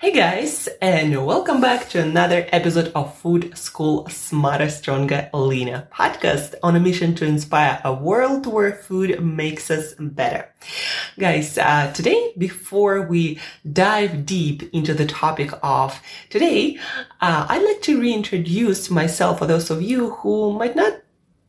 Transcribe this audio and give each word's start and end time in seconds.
Hey 0.00 0.12
guys, 0.12 0.68
and 0.80 1.26
welcome 1.26 1.60
back 1.60 1.88
to 1.88 2.00
another 2.00 2.46
episode 2.52 2.92
of 2.94 3.18
Food 3.18 3.58
School 3.58 4.08
Smarter, 4.08 4.68
Stronger, 4.68 5.28
Leaner 5.34 5.88
podcast 5.92 6.54
on 6.62 6.76
a 6.76 6.80
mission 6.80 7.16
to 7.16 7.24
inspire 7.24 7.80
a 7.82 7.92
world 7.92 8.46
where 8.46 8.76
food 8.76 9.20
makes 9.20 9.72
us 9.72 9.94
better. 9.98 10.48
Guys, 11.18 11.58
uh, 11.58 11.92
today, 11.92 12.32
before 12.38 13.02
we 13.02 13.40
dive 13.72 14.24
deep 14.24 14.72
into 14.72 14.94
the 14.94 15.04
topic 15.04 15.50
of 15.64 16.00
today, 16.30 16.78
uh, 17.20 17.46
I'd 17.48 17.64
like 17.64 17.82
to 17.82 18.00
reintroduce 18.00 18.90
myself 18.90 19.40
for 19.40 19.46
those 19.46 19.68
of 19.68 19.82
you 19.82 20.10
who 20.10 20.52
might 20.52 20.76
not 20.76 20.92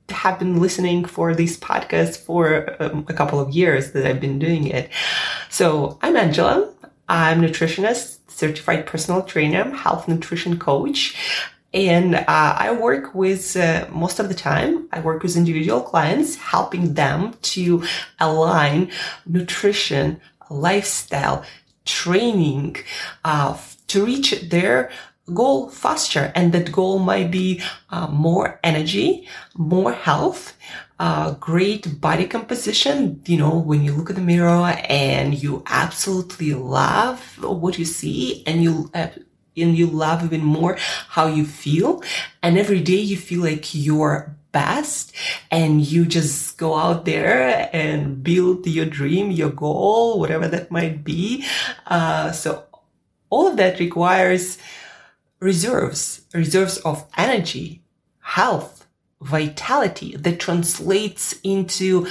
have 0.09 0.39
been 0.39 0.59
listening 0.59 1.05
for 1.05 1.35
this 1.35 1.55
podcast 1.55 2.17
for 2.17 2.75
um, 2.81 3.05
a 3.07 3.13
couple 3.13 3.39
of 3.39 3.51
years 3.51 3.91
that 3.91 4.07
I've 4.07 4.19
been 4.19 4.39
doing 4.39 4.65
it. 4.65 4.89
So 5.51 5.99
I'm 6.01 6.17
Angela. 6.17 6.73
I'm 7.09 7.41
nutritionist 7.41 8.19
certified 8.27 8.85
personal 8.85 9.23
trainer, 9.23 9.69
health 9.75 10.07
nutrition 10.07 10.57
coach. 10.57 11.15
And 11.73 12.15
uh, 12.15 12.23
I 12.27 12.71
work 12.71 13.13
with 13.13 13.55
uh, 13.55 13.85
most 13.91 14.19
of 14.19 14.27
the 14.27 14.33
time, 14.33 14.87
I 14.91 15.01
work 15.01 15.21
with 15.21 15.35
individual 15.35 15.81
clients, 15.81 16.35
helping 16.35 16.93
them 16.95 17.35
to 17.53 17.83
align 18.19 18.91
nutrition, 19.27 20.19
lifestyle, 20.49 21.43
training 21.85 22.77
uh, 23.23 23.57
to 23.87 24.05
reach 24.05 24.49
their 24.49 24.91
goal 25.33 25.69
faster. 25.69 26.31
And 26.35 26.53
that 26.53 26.71
goal 26.71 26.99
might 26.99 27.31
be 27.31 27.61
uh, 27.89 28.07
more 28.07 28.59
energy, 28.63 29.27
more 29.55 29.93
health, 29.93 30.55
uh, 30.99 31.31
great 31.35 32.01
body 32.01 32.27
composition. 32.27 33.21
You 33.25 33.37
know, 33.37 33.57
when 33.57 33.83
you 33.83 33.93
look 33.93 34.09
at 34.09 34.15
the 34.15 34.21
mirror 34.21 34.75
and 34.89 35.41
you 35.41 35.63
absolutely 35.67 36.53
love 36.53 37.21
what 37.41 37.79
you 37.79 37.85
see 37.85 38.43
and 38.45 38.63
you, 38.63 38.91
uh, 38.93 39.07
and 39.57 39.77
you 39.77 39.87
love 39.87 40.23
even 40.23 40.43
more 40.43 40.77
how 41.09 41.27
you 41.27 41.45
feel. 41.45 42.03
And 42.41 42.57
every 42.57 42.81
day 42.81 42.99
you 42.99 43.17
feel 43.17 43.41
like 43.41 43.73
you're 43.73 44.35
best 44.51 45.13
and 45.51 45.85
you 45.85 46.05
just 46.05 46.57
go 46.57 46.75
out 46.75 47.05
there 47.05 47.69
and 47.73 48.23
build 48.23 48.65
your 48.65 48.85
dream, 48.85 49.31
your 49.31 49.51
goal, 49.51 50.19
whatever 50.19 50.47
that 50.47 50.71
might 50.71 51.03
be. 51.03 51.45
Uh, 51.85 52.31
so 52.31 52.65
all 53.29 53.47
of 53.47 53.57
that 53.57 53.79
requires 53.79 54.57
reserves, 55.39 56.21
reserves 56.33 56.77
of 56.79 57.05
energy, 57.17 57.81
health, 58.19 58.79
vitality 59.21 60.15
that 60.15 60.39
translates 60.39 61.35
into 61.43 62.07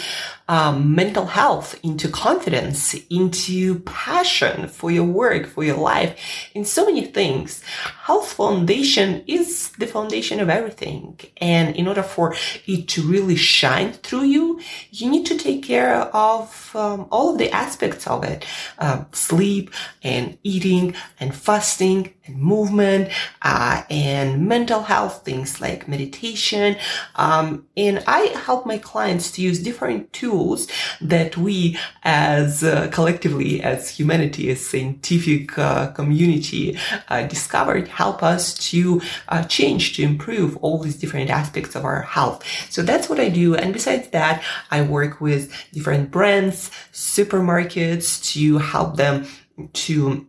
um, 0.47 0.95
mental 0.95 1.27
health, 1.27 1.79
into 1.83 2.09
confidence, 2.09 2.95
into 3.09 3.79
passion 3.81 4.69
for 4.69 4.91
your 4.91 5.05
work, 5.05 5.47
for 5.47 5.65
your 5.65 5.79
life, 5.79 6.19
in 6.55 6.67
so 6.67 6.85
many 6.85 7.07
things. 7.07 7.63
Health 8.03 8.33
foundation 8.33 9.25
is 9.27 9.71
the 9.79 9.87
foundation 9.87 10.39
of 10.39 10.51
everything. 10.51 11.19
And 11.39 11.75
in 11.77 11.89
order 11.89 12.03
for 12.03 12.35
it 12.67 12.89
to 12.89 13.03
really 13.03 13.37
shine 13.37 13.93
through 13.95 14.25
you, 14.25 14.61
you 14.91 15.11
need 15.11 15.25
to 15.27 15.39
take 15.39 15.63
care 15.63 15.95
of 15.95 16.75
um, 16.75 17.09
all 17.11 17.33
of 17.33 17.39
the 17.39 17.51
aspects 17.51 18.07
of 18.07 18.23
it. 18.23 18.45
Uh, 18.79 19.05
sleep 19.13 19.71
and 20.03 20.37
eating 20.43 20.95
and 21.21 21.35
fasting 21.35 22.15
and 22.29 22.39
movement 22.39 23.11
uh, 23.43 23.83
and 23.91 24.47
mental 24.47 24.83
health, 24.83 25.25
things 25.25 25.61
like 25.61 25.89
meditation. 25.89 26.77
Um, 27.17 27.67
and 27.77 28.03
I 28.07 28.21
help 28.47 28.67
my 28.67 28.79
clients 28.79 29.31
to 29.33 29.43
use 29.43 29.59
different 29.59 30.13
tools 30.13 30.69
that 31.01 31.37
we 31.37 31.79
as 32.05 32.63
uh, 32.63 32.89
collectively, 32.93 33.63
as 33.63 33.91
humanity, 33.91 34.51
as 34.51 34.65
scientific 34.65 35.59
uh, 35.59 35.89
community 35.89 36.79
uh, 37.09 37.23
discovered 37.27 37.89
help 37.89 38.23
us 38.23 38.55
to 38.71 39.01
uh, 39.29 39.43
change, 39.45 39.97
to 39.97 40.03
improve 40.03 40.57
all 40.59 40.79
these 40.79 40.97
different 40.97 41.31
aspects 41.31 41.75
of 41.75 41.85
our 41.85 42.03
health. 42.03 42.45
So 42.71 42.83
that's 42.83 43.09
what 43.09 43.19
I 43.19 43.29
do. 43.29 43.55
And 43.55 43.73
besides 43.73 44.09
that, 44.11 44.45
I 44.71 44.83
work 44.83 45.21
with 45.21 45.53
different 45.73 46.11
brands, 46.11 46.71
supermarkets 46.93 48.23
to 48.33 48.59
help 48.59 48.97
them 48.97 49.27
to 49.73 50.28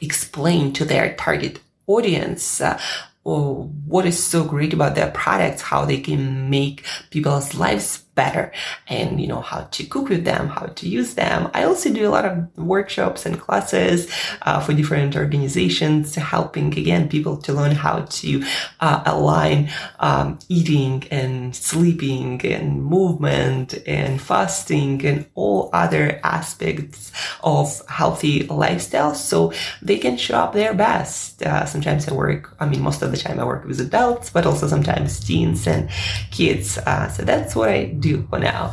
explain 0.00 0.72
to 0.74 0.84
their 0.84 1.14
target 1.14 1.60
audience 1.86 2.60
uh, 2.60 2.78
what 3.24 4.06
is 4.06 4.22
so 4.22 4.44
great 4.44 4.72
about 4.72 4.94
their 4.94 5.10
products, 5.10 5.62
how 5.62 5.84
they 5.84 5.98
can 6.00 6.50
make 6.50 6.84
people's 7.10 7.54
lives 7.54 8.03
better 8.14 8.52
and 8.88 9.20
you 9.20 9.26
know 9.26 9.40
how 9.40 9.62
to 9.70 9.84
cook 9.84 10.08
with 10.08 10.24
them 10.24 10.48
how 10.48 10.66
to 10.66 10.88
use 10.88 11.14
them. 11.14 11.50
I 11.54 11.64
also 11.64 11.92
do 11.92 12.06
a 12.06 12.10
lot 12.10 12.24
of 12.24 12.56
workshops 12.56 13.26
and 13.26 13.40
classes 13.40 14.10
uh, 14.42 14.60
for 14.60 14.72
different 14.72 15.16
organizations 15.16 16.14
helping 16.14 16.76
again 16.78 17.08
people 17.08 17.36
to 17.38 17.52
learn 17.52 17.72
how 17.72 18.00
to 18.00 18.44
uh, 18.80 19.02
align 19.06 19.70
um, 20.00 20.38
eating 20.48 21.04
and 21.10 21.54
sleeping 21.54 22.44
and 22.44 22.84
movement 22.84 23.74
and 23.86 24.20
fasting 24.20 25.04
and 25.04 25.26
all 25.34 25.70
other 25.72 26.20
aspects 26.22 27.12
of 27.42 27.82
healthy 27.88 28.44
lifestyle 28.46 29.14
so 29.14 29.52
they 29.82 29.98
can 29.98 30.16
show 30.16 30.36
up 30.36 30.52
their 30.52 30.74
best. 30.74 31.42
Uh, 31.42 31.64
sometimes 31.66 32.08
i 32.08 32.12
work 32.14 32.54
i 32.60 32.66
mean 32.66 32.80
most 32.80 33.02
of 33.02 33.10
the 33.10 33.16
time 33.16 33.40
i 33.40 33.44
work 33.44 33.64
with 33.64 33.80
adults 33.80 34.30
but 34.30 34.46
also 34.46 34.66
sometimes 34.66 35.20
teens 35.20 35.66
and 35.66 35.90
kids. 36.30 36.78
Uh, 36.78 37.08
so 37.08 37.22
that's 37.22 37.56
what 37.56 37.68
i 37.68 37.84
do 37.84 38.03
for 38.30 38.38
now. 38.38 38.72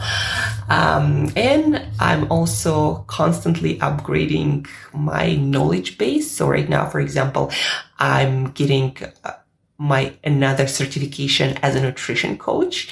Um, 0.70 1.32
and 1.36 1.86
I'm 2.00 2.32
also 2.32 3.04
constantly 3.08 3.78
upgrading 3.80 4.68
my 4.94 5.36
knowledge 5.36 5.98
base. 5.98 6.30
So 6.32 6.48
right 6.48 6.70
now, 6.70 6.88
for 6.88 7.00
example, 7.00 7.52
I'm 8.00 8.52
getting 8.52 8.98
uh, 9.24 9.34
my 9.78 10.14
another 10.24 10.68
certification 10.68 11.58
as 11.62 11.76
a 11.76 11.82
nutrition 11.82 12.38
coach 12.38 12.90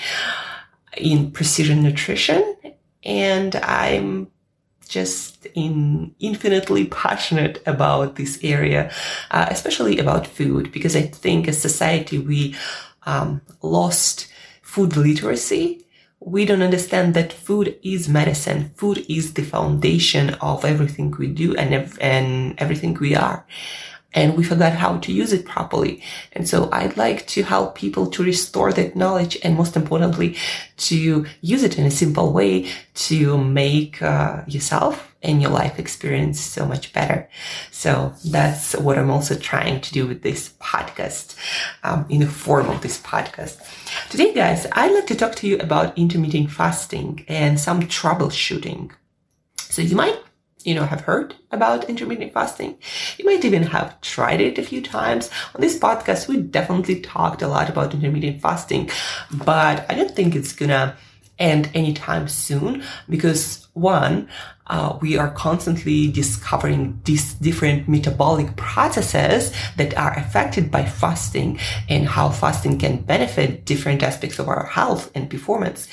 in 0.98 1.32
precision 1.32 1.84
nutrition. 1.84 2.56
And 3.04 3.56
I'm 3.56 4.28
just 4.88 5.46
in 5.54 6.14
infinitely 6.20 6.86
passionate 6.86 7.62
about 7.66 8.16
this 8.16 8.40
area, 8.44 8.92
uh, 9.32 9.46
especially 9.50 10.00
about 10.00 10.28
food, 10.28 10.72
because 10.72 10.96
I 10.96 11.04
think 11.04 11.48
as 11.48 11.62
society 11.62 12.18
we 12.18 12.56
um, 13.04 13.42
lost 13.62 14.28
food 14.64 14.98
literacy 14.98 15.86
we 16.19 16.46
don't 16.46 16.62
understand 16.62 17.13
that 17.13 17.31
food 17.31 17.78
is 17.81 18.09
medicine. 18.09 18.72
Food 18.75 19.06
is 19.09 19.34
the 19.34 19.44
foundation 19.44 20.31
of 20.41 20.66
everything 20.66 21.12
we 21.12 21.28
do 21.28 21.56
and, 21.56 21.74
ev- 21.74 21.97
and 22.02 22.56
everything 22.59 22.94
we 22.96 23.16
are. 23.16 23.46
And 24.13 24.35
we 24.35 24.44
forgot 24.44 24.74
how 24.74 24.97
to 24.97 25.12
use 25.13 25.31
it 25.34 25.46
properly. 25.46 26.03
And 26.34 26.47
so 26.47 26.68
I'd 26.72 26.97
like 26.97 27.28
to 27.28 27.44
help 27.44 27.75
people 27.75 28.08
to 28.08 28.24
restore 28.24 28.74
that 28.74 28.96
knowledge 28.96 29.38
and 29.44 29.56
most 29.56 29.75
importantly, 29.75 30.35
to 30.78 31.25
use 31.41 31.63
it 31.63 31.78
in 31.78 31.85
a 31.85 31.91
simple 31.91 32.34
way 32.34 32.72
to 32.96 33.38
make 33.38 34.02
uh, 34.02 34.41
yourself 34.47 35.09
and 35.22 35.41
your 35.41 35.52
life 35.52 35.80
experience 35.80 36.40
so 36.40 36.66
much 36.66 36.94
better. 36.94 37.30
So 37.72 38.13
that's 38.25 38.75
what 38.75 38.97
I'm 38.97 39.09
also 39.09 39.35
trying 39.35 39.81
to 39.81 39.91
do 39.91 40.07
with 40.07 40.22
this 40.22 40.53
podcast, 40.62 41.35
um, 41.84 42.06
in 42.09 42.22
the 42.22 42.28
form 42.28 42.69
of 42.69 42.81
this 42.81 43.00
podcast. 43.02 43.58
Today, 44.09 44.34
guys, 44.34 44.66
I'd 44.72 44.94
like 44.94 45.08
to 45.08 45.16
talk 45.16 45.35
to 45.35 45.47
you 45.47 45.58
about 45.59 45.97
intermittent 45.97 46.52
fasting 46.52 47.25
and 47.28 47.59
some 47.59 47.81
troubleshooting. 47.84 48.91
So 49.58 49.81
you 49.81 49.96
might 49.96 50.19
you 50.63 50.75
know, 50.75 50.85
have 50.85 51.02
heard 51.02 51.35
about 51.52 51.90
intermittent 51.90 52.34
fasting. 52.34 52.78
You 53.18 53.25
might 53.25 53.46
even 53.46 53.63
have 53.63 54.00
tried 54.02 54.41
it 54.41 54.58
a 54.58 54.63
few 54.63 54.81
times. 54.81 55.29
On 55.56 55.62
this 55.62 55.79
podcast, 55.79 56.28
we 56.28 56.38
definitely 56.38 57.00
talked 57.00 57.41
a 57.41 57.47
lot 57.47 57.69
about 57.69 57.94
intermittent 57.94 58.41
fasting, 58.41 58.90
but 59.31 59.90
I 59.90 59.96
don't 59.96 60.16
think 60.16 60.35
it's 60.35 60.53
gonna 60.53 60.97
end 61.38 61.72
anytime 61.74 62.28
soon 62.28 62.84
because 63.08 63.69
one, 63.79 64.28
uh, 64.69 64.97
we 65.01 65.17
are 65.17 65.31
constantly 65.31 66.12
discovering 66.12 67.01
these 67.06 67.34
different 67.35 67.90
metabolic 67.90 68.56
processes 68.56 69.52
that 69.78 69.97
are 69.97 70.14
affected 70.14 70.70
by 70.70 70.85
fasting 70.85 71.59
and 71.90 72.08
how 72.08 72.29
fasting 72.29 72.78
can 72.78 73.02
benefit 73.02 73.66
different 73.66 74.03
aspects 74.03 74.37
of 74.37 74.47
our 74.47 74.67
health 74.67 75.09
and 75.16 75.29
performance. 75.29 75.87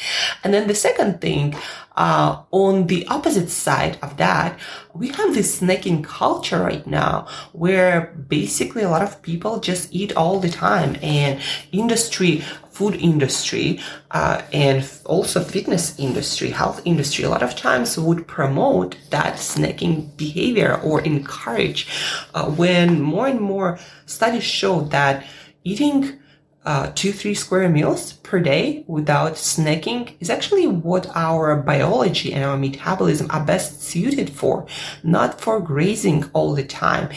And 0.44 0.52
then 0.52 0.68
the 0.68 0.74
second 0.74 1.20
thing, 1.22 1.56
uh, 1.96 2.42
on 2.50 2.88
the 2.88 3.06
opposite 3.08 3.48
side 3.48 3.98
of 4.02 4.18
that, 4.18 4.58
we 4.92 5.08
have 5.08 5.34
this 5.34 5.60
snacking 5.60 6.04
culture 6.04 6.60
right 6.60 6.86
now 6.86 7.26
where 7.52 8.14
basically 8.28 8.82
a 8.82 8.90
lot 8.90 9.02
of 9.02 9.22
people 9.22 9.58
just 9.60 9.88
eat 9.94 10.14
all 10.14 10.38
the 10.38 10.50
time 10.50 10.96
and 11.02 11.40
industry 11.72 12.42
food 12.76 12.94
industry 12.96 13.80
uh, 14.10 14.42
and 14.52 14.86
also 15.06 15.40
fitness 15.42 15.98
industry 15.98 16.50
health 16.50 16.82
industry 16.84 17.24
a 17.24 17.30
lot 17.30 17.42
of 17.42 17.56
times 17.56 17.75
would 17.98 18.26
promote 18.26 18.96
that 19.10 19.34
snacking 19.34 20.16
behavior 20.16 20.80
or 20.82 21.00
encourage 21.02 21.88
uh, 22.34 22.50
when 22.50 23.00
more 23.00 23.26
and 23.26 23.40
more 23.40 23.78
studies 24.06 24.44
show 24.44 24.80
that 24.80 25.24
eating 25.64 26.18
uh, 26.66 26.90
two, 26.96 27.12
three 27.12 27.34
square 27.34 27.68
meals 27.68 28.14
per 28.24 28.40
day 28.40 28.84
without 28.88 29.34
snacking 29.34 30.14
is 30.18 30.28
actually 30.28 30.66
what 30.66 31.06
our 31.14 31.54
biology 31.54 32.32
and 32.34 32.44
our 32.44 32.58
metabolism 32.58 33.30
are 33.30 33.44
best 33.44 33.80
suited 33.80 34.28
for, 34.28 34.66
not 35.04 35.40
for 35.40 35.60
grazing 35.60 36.24
all 36.32 36.54
the 36.54 36.64
time. 36.64 37.08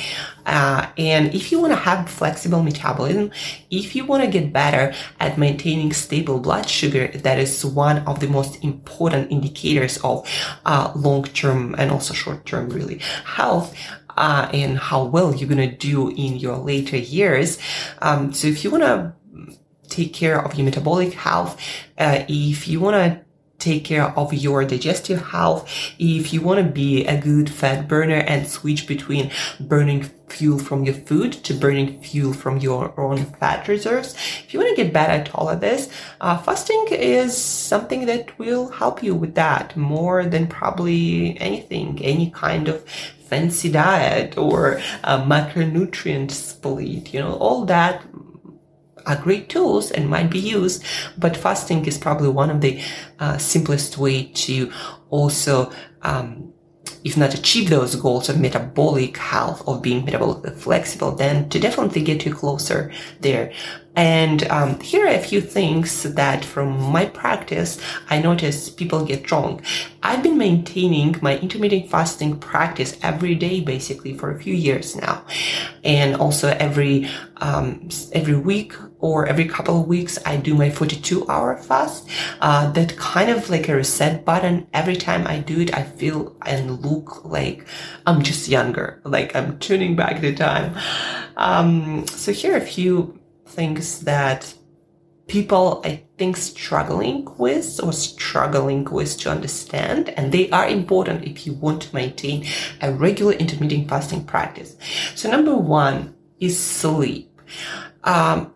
Uh, 0.46 0.86
and 1.00 1.34
if 1.34 1.52
you 1.52 1.60
want 1.60 1.74
to 1.74 1.80
have 1.80 2.08
flexible 2.08 2.62
metabolism, 2.62 3.32
if 3.72 3.96
you 3.96 4.06
want 4.06 4.24
to 4.24 4.30
get 4.30 4.54
better 4.54 4.94
at 5.20 5.38
maintaining 5.38 5.92
stable 5.94 6.40
blood 6.40 6.70
sugar, 6.70 7.08
that 7.08 7.40
is 7.40 7.66
one 7.66 7.98
of 8.06 8.20
the 8.20 8.28
most 8.28 8.64
important 8.64 9.32
indicators 9.32 9.98
of 10.04 10.30
uh, 10.66 10.92
long-term 10.96 11.74
and 11.80 11.90
also 11.90 12.14
short-term 12.14 12.70
really 12.70 13.00
health. 13.26 13.76
Uh, 14.18 14.50
and 14.52 14.78
how 14.78 15.06
well 15.06 15.34
you're 15.34 15.48
gonna 15.48 15.72
do 15.72 16.10
in 16.10 16.36
your 16.36 16.58
later 16.58 16.98
years. 16.98 17.58
Um, 18.02 18.34
so 18.34 18.50
if 18.50 18.66
you 18.66 18.70
wanna 18.70 19.16
take 19.90 20.14
care 20.14 20.44
of 20.44 20.56
your 20.56 20.66
metabolic 20.66 21.14
health, 21.14 21.60
uh, 21.98 22.24
if 22.28 22.68
you 22.68 22.80
want 22.80 22.96
to 22.96 23.22
take 23.60 23.84
care 23.84 24.18
of 24.18 24.34
your 24.34 24.64
digestive 24.64 25.22
health, 25.22 25.70
if 26.00 26.34
you 26.34 26.42
want 26.42 26.66
to 26.66 26.72
be 26.72 27.06
a 27.06 27.20
good 27.20 27.50
fat 27.50 27.88
burner 27.88 28.16
and 28.16 28.48
switch 28.48 28.88
between 28.88 29.30
burning 29.60 30.04
fuel 30.30 30.58
from 30.58 30.86
your 30.86 30.94
food 30.94 31.34
to 31.34 31.54
burning 31.54 32.02
fuel 32.02 32.34
from 32.34 32.58
your 32.58 32.98
own 33.00 33.26
fat 33.40 33.68
reserves, 33.68 34.14
if 34.46 34.54
you 34.54 34.60
want 34.60 34.76
to 34.76 34.82
get 34.82 34.94
better 34.94 35.12
at 35.12 35.36
all 35.36 35.50
of 35.50 35.60
this, 35.60 35.90
uh, 36.22 36.38
fasting 36.38 36.86
is 36.92 37.36
something 37.36 38.06
that 38.06 38.38
will 38.40 38.70
help 38.70 39.04
you 39.04 39.14
with 39.14 39.36
that 39.36 39.76
more 39.76 40.26
than 40.26 40.48
probably 40.48 41.40
anything, 41.42 42.00
any 42.02 42.32
kind 42.32 42.70
of 42.70 42.84
fancy 43.30 43.70
diet 43.70 44.38
or 44.38 44.82
a 45.04 45.20
macronutrient 45.20 46.32
split, 46.32 47.14
you 47.14 47.20
know, 47.20 47.34
all 47.36 47.66
that 47.66 48.04
are 49.06 49.16
great 49.16 49.50
tools 49.50 49.92
and 49.92 50.10
might 50.10 50.30
be 50.30 50.40
used, 50.40 50.84
but 51.18 51.38
fasting 51.38 51.86
is 51.86 51.98
probably 51.98 52.30
one 52.30 52.50
of 52.50 52.62
the 52.62 52.82
uh, 53.20 53.38
simplest 53.38 53.98
way 53.98 54.26
to 54.26 54.72
also, 55.10 55.72
um, 56.02 56.54
if 57.04 57.16
not 57.16 57.34
achieve 57.34 57.70
those 57.70 57.96
goals 57.96 58.30
of 58.30 58.40
metabolic 58.40 59.18
health, 59.18 59.66
of 59.68 59.82
being 59.82 60.06
metabolically 60.06 60.56
flexible, 60.56 61.12
then 61.12 61.48
to 61.50 61.60
definitely 61.60 62.02
get 62.04 62.26
you 62.26 62.34
closer 62.34 62.92
there. 63.22 63.52
And 63.96 64.48
um, 64.50 64.80
here 64.80 65.06
are 65.06 65.16
a 65.16 65.20
few 65.20 65.42
things 65.42 66.04
that 66.04 66.46
from 66.46 66.80
my 66.80 67.06
practice, 67.06 67.82
I 68.10 68.22
notice 68.22 68.70
people 68.70 69.04
get 69.04 69.30
wrong. 69.30 69.62
I've 70.04 70.24
been 70.24 70.38
maintaining 70.38 71.18
my 71.22 71.38
intermittent 71.38 71.90
fasting 71.90 72.40
practice 72.40 72.98
every 73.02 73.36
day, 73.36 73.60
basically 73.60 74.14
for 74.14 74.32
a 74.32 74.40
few 74.40 74.54
years 74.54 74.96
now. 74.96 75.26
And 75.84 76.16
also 76.16 76.50
every, 76.50 77.10
um, 77.38 77.90
every 78.14 78.38
week 78.38 78.74
or 79.00 79.26
every 79.26 79.46
couple 79.46 79.80
of 79.80 79.88
weeks, 79.88 80.20
I 80.26 80.38
do 80.38 80.54
my 80.54 80.70
42 80.70 81.28
hour 81.30 81.58
fast. 81.58 82.08
Uh, 82.42 82.72
that 82.72 82.98
kind 82.98 83.30
of 83.30 83.50
like 83.50 83.70
a 83.70 83.76
reset 83.76 84.26
button. 84.26 84.68
Every 84.74 84.96
time 84.96 85.26
I 85.26 85.40
do 85.40 85.62
it, 85.62 85.74
I 85.74 85.84
feel 85.84 86.36
and 86.46 86.86
look 86.86 87.24
like 87.26 87.66
I'm 88.06 88.22
just 88.22 88.48
younger, 88.48 89.02
like 89.06 89.36
I'm 89.36 89.58
tuning 89.60 89.96
back 89.96 90.22
the 90.22 90.36
time. 90.36 90.78
Um, 91.38 92.06
so 92.08 92.32
here 92.32 92.54
are 92.54 92.58
a 92.58 92.62
few 92.62 93.20
things 93.46 94.02
that 94.02 94.54
people 95.28 95.80
I 95.86 96.04
think 96.18 96.36
struggling 96.38 97.28
with 97.38 97.80
or 97.84 97.94
struggling 97.94 98.84
with 98.86 99.18
to 99.20 99.30
understand 99.30 100.10
and 100.10 100.32
they 100.32 100.50
are 100.50 100.68
important 100.68 101.24
if 101.24 101.46
you 101.46 101.54
want 101.54 101.84
to 101.84 101.96
maintain 101.96 102.46
a 102.82 102.92
regular 102.92 103.34
intermittent 103.34 103.88
fasting 103.90 104.26
practice. 104.26 104.76
So 105.16 105.30
number 105.30 105.56
one 105.56 106.16
is 106.40 106.60
sleep. 106.60 107.40
Um, 108.04 108.54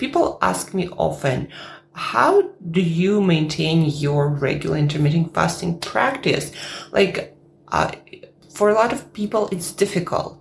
people 0.00 0.38
ask 0.42 0.74
me 0.74 0.88
often, 0.88 1.48
how 1.92 2.50
do 2.70 2.80
you 2.80 3.20
maintain 3.20 3.84
your 3.84 4.28
regular 4.28 4.78
intermittent 4.78 5.34
fasting 5.34 5.78
practice? 5.78 6.52
Like, 6.90 7.36
uh, 7.68 7.92
for 8.52 8.70
a 8.70 8.74
lot 8.74 8.92
of 8.92 9.12
people, 9.12 9.48
it's 9.52 9.72
difficult 9.72 10.40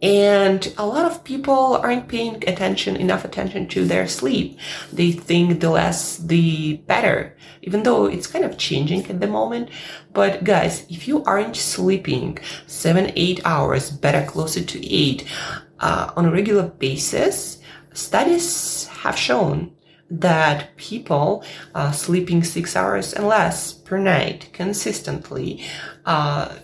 and 0.00 0.72
a 0.78 0.86
lot 0.86 1.10
of 1.10 1.24
people 1.24 1.76
aren't 1.76 2.08
paying 2.08 2.48
attention, 2.48 2.94
enough 2.96 3.24
attention 3.24 3.66
to 3.68 3.84
their 3.84 4.06
sleep. 4.06 4.58
They 4.92 5.10
think 5.10 5.60
the 5.60 5.70
less, 5.70 6.18
the 6.18 6.76
better, 6.86 7.36
even 7.62 7.82
though 7.82 8.06
it's 8.06 8.28
kind 8.28 8.44
of 8.44 8.58
changing 8.58 9.06
at 9.10 9.20
the 9.20 9.26
moment. 9.26 9.70
But 10.12 10.44
guys, 10.44 10.86
if 10.88 11.08
you 11.08 11.24
aren't 11.24 11.56
sleeping 11.56 12.38
seven, 12.66 13.12
eight 13.16 13.40
hours, 13.44 13.90
better 13.90 14.24
closer 14.24 14.62
to 14.62 14.86
eight, 14.86 15.26
uh, 15.80 16.12
on 16.16 16.26
a 16.26 16.30
regular 16.30 16.68
basis, 16.68 17.57
studies 17.98 18.86
have 19.02 19.16
shown 19.16 19.72
that 20.10 20.74
people 20.76 21.44
uh, 21.74 21.90
sleeping 21.90 22.42
six 22.42 22.74
hours 22.74 23.12
and 23.12 23.26
less 23.26 23.72
per 23.72 23.98
night 23.98 24.48
consistently 24.52 25.62
uh, 26.06 26.54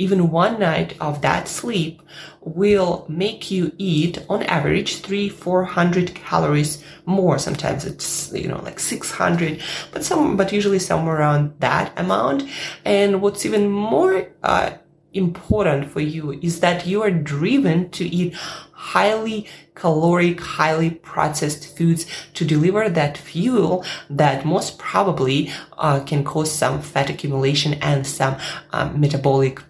even 0.00 0.30
one 0.30 0.58
night 0.58 0.96
of 0.98 1.20
that 1.20 1.46
sleep 1.46 2.00
will 2.40 3.04
make 3.06 3.50
you 3.50 3.70
eat 3.76 4.16
on 4.30 4.42
average 4.44 5.02
three, 5.02 5.28
four 5.28 5.62
hundred 5.62 6.14
calories 6.14 6.82
more. 7.04 7.38
Sometimes 7.38 7.84
it's, 7.84 8.32
you 8.32 8.48
know, 8.48 8.62
like 8.62 8.80
600, 8.80 9.62
but 9.92 10.02
some, 10.02 10.38
but 10.38 10.54
usually 10.54 10.78
somewhere 10.78 11.16
around 11.16 11.52
that 11.60 11.92
amount. 11.98 12.48
And 12.86 13.20
what's 13.20 13.44
even 13.44 13.68
more, 13.68 14.26
uh, 14.42 14.70
important 15.12 15.90
for 15.90 16.00
you 16.00 16.32
is 16.32 16.60
that 16.60 16.86
you 16.86 17.02
are 17.02 17.10
driven 17.10 17.90
to 17.90 18.04
eat 18.04 18.34
highly 18.80 19.46
caloric, 19.74 20.40
highly 20.40 20.90
processed 20.90 21.76
foods 21.76 22.06
to 22.32 22.44
deliver 22.44 22.88
that 22.88 23.18
fuel 23.18 23.84
that 24.08 24.46
most 24.46 24.78
probably 24.78 25.50
uh, 25.76 26.00
can 26.00 26.24
cause 26.24 26.50
some 26.50 26.80
fat 26.80 27.10
accumulation 27.10 27.74
and 27.74 28.06
some 28.06 28.36
um, 28.72 28.98
metabolic 28.98 29.60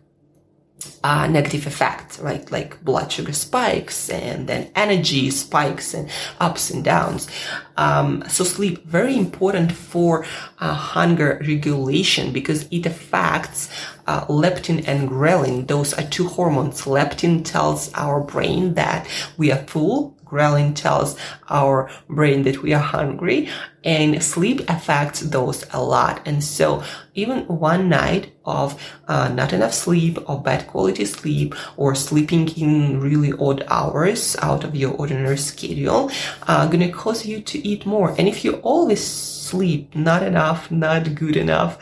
uh, 1.03 1.27
negative 1.27 1.67
effects, 1.67 2.19
right? 2.19 2.51
Like 2.51 2.83
blood 2.85 3.11
sugar 3.11 3.33
spikes 3.33 4.11
and 4.11 4.49
then 4.49 4.71
energy 4.75 5.31
spikes 5.31 5.95
and 5.95 6.11
ups 6.39 6.71
and 6.71 6.85
downs. 6.85 7.29
Um, 7.77 8.23
so 8.29 8.45
sleep 8.45 8.85
very 8.85 9.17
important 9.17 9.73
for 9.73 10.27
uh, 10.59 10.75
hunger 10.75 11.39
regulation 11.41 12.33
because 12.33 12.69
it 12.71 12.85
affects 12.85 13.71
uh, 14.07 14.27
leptin 14.27 14.87
and 14.87 15.09
ghrelin. 15.09 15.67
Those 15.67 15.95
are 15.95 16.03
two 16.03 16.29
hormones. 16.29 16.83
Leptin 16.83 17.45
tells 17.45 17.93
our 17.95 18.21
brain 18.21 18.75
that 18.75 19.09
we 19.39 19.51
are 19.51 19.65
full 19.65 20.17
ghrelin 20.31 20.75
tells 20.75 21.17
our 21.49 21.91
brain 22.09 22.43
that 22.45 22.63
we 22.63 22.73
are 22.73 22.83
hungry 22.83 23.49
and 23.85 24.23
sleep 24.23 24.61
affects 24.69 25.21
those 25.21 25.65
a 25.73 25.83
lot. 25.83 26.21
And 26.27 26.45
so 26.45 26.83
even 27.15 27.47
one 27.47 27.89
night 27.89 28.33
of 28.45 28.81
uh, 29.09 29.29
not 29.29 29.53
enough 29.53 29.73
sleep 29.73 30.19
or 30.29 30.43
bad 30.43 30.67
quality 30.67 31.05
sleep 31.05 31.55
or 31.77 31.95
sleeping 31.95 32.49
in 32.57 33.01
really 33.01 33.33
odd 33.33 33.65
hours 33.69 34.37
out 34.43 34.65
of 34.65 34.77
your 34.77 34.93
ordinary 34.95 35.39
schedule 35.39 36.11
are 36.47 36.67
going 36.67 36.81
to 36.81 36.91
cause 36.91 37.25
you 37.25 37.41
to 37.41 37.67
eat 37.67 37.87
more. 37.87 38.15
And 38.19 38.29
if 38.29 38.45
you 38.45 38.55
always 38.57 39.40
sleep 39.51 39.95
not 39.95 40.23
enough, 40.23 40.71
not 40.71 41.15
good 41.15 41.37
enough, 41.37 41.79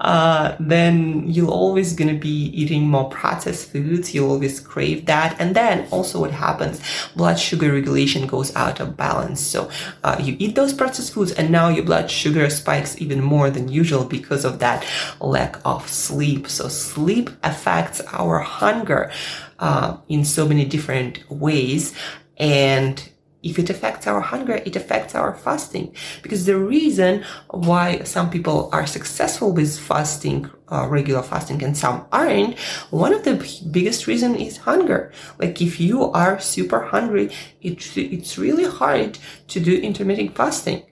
uh, 0.00 0.56
then 0.58 1.28
you're 1.30 1.50
always 1.50 1.94
going 1.94 2.12
to 2.12 2.18
be 2.18 2.46
eating 2.60 2.88
more 2.88 3.08
processed 3.08 3.70
foods. 3.70 4.14
You'll 4.14 4.30
always 4.30 4.58
crave 4.60 5.06
that. 5.06 5.36
And 5.38 5.54
then 5.54 5.86
also 5.90 6.20
what 6.20 6.32
happens, 6.32 6.80
blood 7.14 7.38
sugar 7.38 7.72
regulation 7.72 8.26
goes 8.26 8.54
out 8.56 8.80
of 8.80 8.96
balance. 8.96 9.40
So 9.40 9.70
uh, 10.02 10.16
you 10.20 10.36
eat 10.38 10.54
those 10.54 10.72
processed 10.72 11.12
foods 11.12 11.32
and 11.32 11.50
now 11.50 11.68
your 11.68 11.84
blood 11.84 12.10
sugar 12.10 12.48
spikes 12.50 13.00
even 13.00 13.20
more 13.20 13.50
than 13.50 13.68
usual 13.68 14.04
because 14.04 14.44
of 14.44 14.58
that 14.58 14.84
lack 15.20 15.56
of 15.64 15.88
sleep. 15.88 16.48
So 16.48 16.68
sleep 16.68 17.30
affects 17.42 18.00
our 18.12 18.38
hunger 18.38 19.12
uh, 19.58 19.96
in 20.08 20.24
so 20.24 20.48
many 20.48 20.64
different 20.64 21.30
ways. 21.30 21.94
And 22.38 23.11
if 23.42 23.58
it 23.58 23.70
affects 23.70 24.06
our 24.06 24.20
hunger, 24.20 24.54
it 24.64 24.76
affects 24.76 25.14
our 25.14 25.34
fasting. 25.34 25.94
Because 26.22 26.46
the 26.46 26.58
reason 26.58 27.24
why 27.50 28.02
some 28.04 28.30
people 28.30 28.70
are 28.72 28.86
successful 28.86 29.52
with 29.52 29.78
fasting, 29.78 30.48
uh, 30.68 30.86
regular 30.88 31.22
fasting, 31.22 31.62
and 31.62 31.76
some 31.76 32.06
aren't, 32.12 32.58
one 32.90 33.12
of 33.12 33.24
the 33.24 33.34
biggest 33.70 34.06
reason 34.06 34.36
is 34.36 34.58
hunger. 34.58 35.12
Like 35.38 35.60
if 35.60 35.80
you 35.80 36.10
are 36.12 36.38
super 36.38 36.80
hungry, 36.86 37.30
it, 37.60 37.96
it's 37.96 38.38
really 38.38 38.64
hard 38.64 39.18
to 39.48 39.60
do 39.60 39.76
intermittent 39.76 40.36
fasting. 40.36 40.84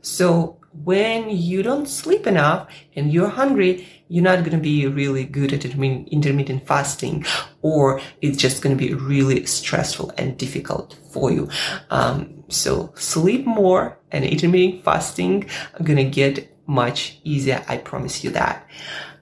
So 0.00 0.58
when 0.84 1.30
you 1.30 1.62
don't 1.62 1.86
sleep 1.86 2.26
enough 2.26 2.68
and 2.94 3.12
you're 3.12 3.28
hungry, 3.28 3.95
you're 4.08 4.24
not 4.24 4.38
going 4.40 4.56
to 4.56 4.58
be 4.58 4.86
really 4.86 5.24
good 5.24 5.52
at 5.52 5.64
intermittent 5.64 6.66
fasting 6.66 7.24
or 7.62 8.00
it's 8.22 8.38
just 8.38 8.62
going 8.62 8.76
to 8.76 8.78
be 8.78 8.94
really 8.94 9.44
stressful 9.46 10.12
and 10.16 10.38
difficult 10.38 10.96
for 11.10 11.30
you. 11.30 11.48
Um, 11.90 12.44
so 12.48 12.92
sleep 12.96 13.46
more 13.46 13.98
and 14.12 14.24
intermittent 14.24 14.84
fasting 14.84 15.48
are 15.78 15.84
going 15.84 15.96
to 15.96 16.04
get 16.04 16.56
much 16.66 17.20
easier. 17.24 17.64
I 17.68 17.78
promise 17.78 18.22
you 18.22 18.30
that. 18.30 18.66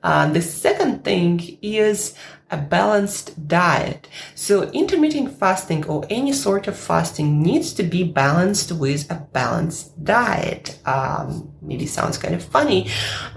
Uh, 0.02 0.30
the 0.30 0.42
second 0.42 1.02
thing 1.02 1.58
is 1.62 2.14
a 2.50 2.58
balanced 2.58 3.48
diet. 3.48 4.06
So 4.34 4.70
intermittent 4.70 5.38
fasting 5.38 5.86
or 5.86 6.04
any 6.10 6.32
sort 6.32 6.68
of 6.68 6.76
fasting 6.76 7.42
needs 7.42 7.72
to 7.74 7.82
be 7.82 8.04
balanced 8.04 8.70
with 8.72 9.10
a 9.10 9.26
balanced 9.32 10.04
diet. 10.04 10.78
Um, 10.84 11.52
maybe 11.62 11.86
sounds 11.86 12.18
kind 12.18 12.34
of 12.34 12.44
funny, 12.44 12.90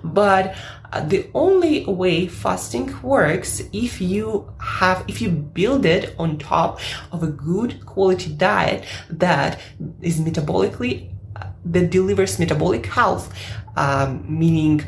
but 0.04 0.56
the 1.06 1.30
only 1.34 1.86
way 1.86 2.28
fasting 2.28 2.94
works 3.02 3.62
if 3.74 4.00
you 4.00 4.50
have 4.60 5.04
if 5.08 5.22
you 5.22 5.30
build 5.30 5.86
it 5.86 6.16
on 6.18 6.38
top 6.38 6.80
of 7.12 7.24
a 7.24 7.28
good 7.28 7.86
quality 7.86 8.34
diet 8.34 8.86
that 9.10 9.60
is 10.02 10.20
metabolically 10.20 11.12
uh, 11.36 11.48
that 11.66 11.90
delivers 11.90 12.40
metabolic 12.40 12.86
health 12.86 13.34
um, 13.76 14.26
meaning 14.28 14.84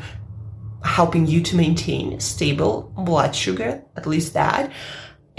helping 0.84 1.26
you 1.26 1.42
to 1.42 1.54
maintain 1.56 2.18
stable 2.18 2.92
blood 2.96 3.36
sugar 3.36 3.82
at 3.96 4.06
least 4.06 4.32
that 4.32 4.72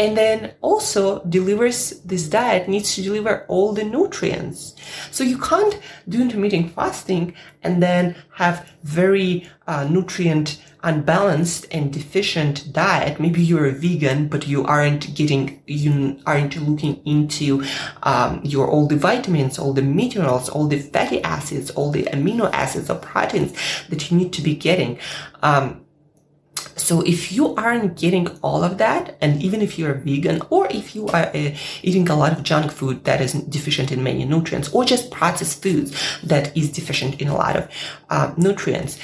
and 0.02 0.18
then 0.18 0.52
also 0.62 1.24
delivers 1.26 2.02
this 2.02 2.28
diet 2.28 2.68
needs 2.68 2.96
to 2.96 3.04
deliver 3.04 3.46
all 3.48 3.72
the 3.72 3.84
nutrients. 3.84 4.74
So 5.12 5.24
you 5.24 5.38
can't 5.38 5.80
do 6.10 6.20
intermittent 6.20 6.74
fasting 6.74 7.36
and 7.62 7.84
then 7.84 8.16
have 8.34 8.68
very 8.82 9.48
uh, 9.68 9.84
nutrient 9.88 10.60
unbalanced 10.84 11.68
and 11.70 11.94
deficient 11.94 12.74
diet. 12.74 13.20
Maybe 13.20 13.44
you're 13.44 13.68
a 13.68 13.72
vegan 13.72 14.28
but 14.28 14.48
you 14.48 14.66
aren't 14.66 15.14
getting 15.14 15.62
you 15.68 16.20
aren't 16.26 16.60
looking 16.68 17.00
into 17.06 17.64
um, 18.02 18.42
your 18.44 18.68
all 18.68 18.88
the 18.88 18.98
vitamins 18.98 19.60
all 19.60 19.72
the 19.72 19.84
minerals 19.84 20.50
all 20.50 20.68
the 20.68 20.80
fatty 20.80 21.24
acids 21.24 21.70
all 21.70 21.92
the 21.92 22.06
amino 22.06 22.50
acids 22.52 22.90
or 22.90 22.96
proteins 22.96 23.54
that 23.90 24.10
you 24.10 24.18
need 24.18 24.34
to 24.34 24.42
be 24.42 24.56
getting. 24.56 24.98
Um, 25.44 25.81
so 26.76 27.02
if 27.02 27.32
you 27.32 27.56
aren't 27.56 27.98
getting 27.98 28.28
all 28.42 28.64
of 28.64 28.78
that, 28.78 29.18
and 29.22 29.42
even 29.42 29.62
if 29.62 29.78
you're 29.78 29.94
vegan 29.94 30.42
or 30.50 30.68
if 30.68 30.96
you 30.96 31.08
are 31.08 31.28
uh, 31.36 31.56
eating 31.84 32.10
a 32.10 32.16
lot 32.16 32.34
of 32.34 32.44
junk 32.44 32.72
food 32.72 33.04
that 33.06 33.22
is 33.22 33.34
deficient 33.34 33.92
in 33.92 34.04
many 34.04 34.26
nutrients 34.26 34.70
or 34.74 34.86
just 34.86 35.12
processed 35.12 35.62
foods 35.62 35.96
that 36.24 36.56
is 36.56 36.72
deficient 36.72 37.22
in 37.22 37.28
a 37.28 37.36
lot 37.36 37.56
of 37.56 37.70
uh, 38.10 38.34
nutrients, 38.38 38.98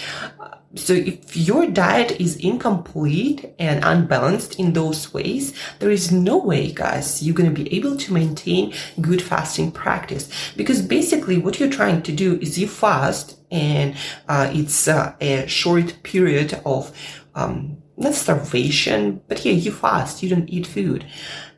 so 0.76 0.94
if 0.94 1.36
your 1.36 1.68
diet 1.68 2.20
is 2.20 2.36
incomplete 2.38 3.54
and 3.58 3.84
unbalanced 3.84 4.60
in 4.60 4.74
those 4.74 5.14
ways, 5.14 5.54
there 5.80 5.90
is 5.90 6.12
no 6.12 6.38
way, 6.38 6.72
guys, 6.72 7.24
you're 7.24 7.36
going 7.36 7.54
to 7.54 7.64
be 7.64 7.74
able 7.76 7.96
to 7.98 8.14
maintain 8.14 8.74
good 9.02 9.22
fasting 9.22 9.72
practice. 9.72 10.30
Because 10.56 10.82
basically 10.82 11.38
what 11.38 11.60
you're 11.60 11.70
trying 11.70 12.02
to 12.04 12.12
do 12.12 12.38
is 12.40 12.60
you 12.60 12.68
fast 12.68 13.38
and 13.50 13.96
uh, 14.28 14.52
it's 14.54 14.88
uh, 14.88 15.16
a 15.22 15.48
short 15.48 16.04
period 16.04 16.60
of 16.66 16.92
um, 17.38 17.78
not 17.96 18.14
starvation, 18.14 19.22
but 19.28 19.46
yeah, 19.46 19.54
you 19.54 19.72
fast, 19.72 20.22
you 20.22 20.30
don't 20.30 20.50
eat 20.50 20.68
food, 20.68 21.06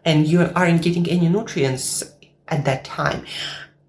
and 0.05 0.27
you 0.27 0.51
aren't 0.55 0.81
getting 0.81 1.09
any 1.09 1.27
nutrients 1.29 2.03
at 2.49 2.65
that 2.65 2.83
time. 2.83 3.25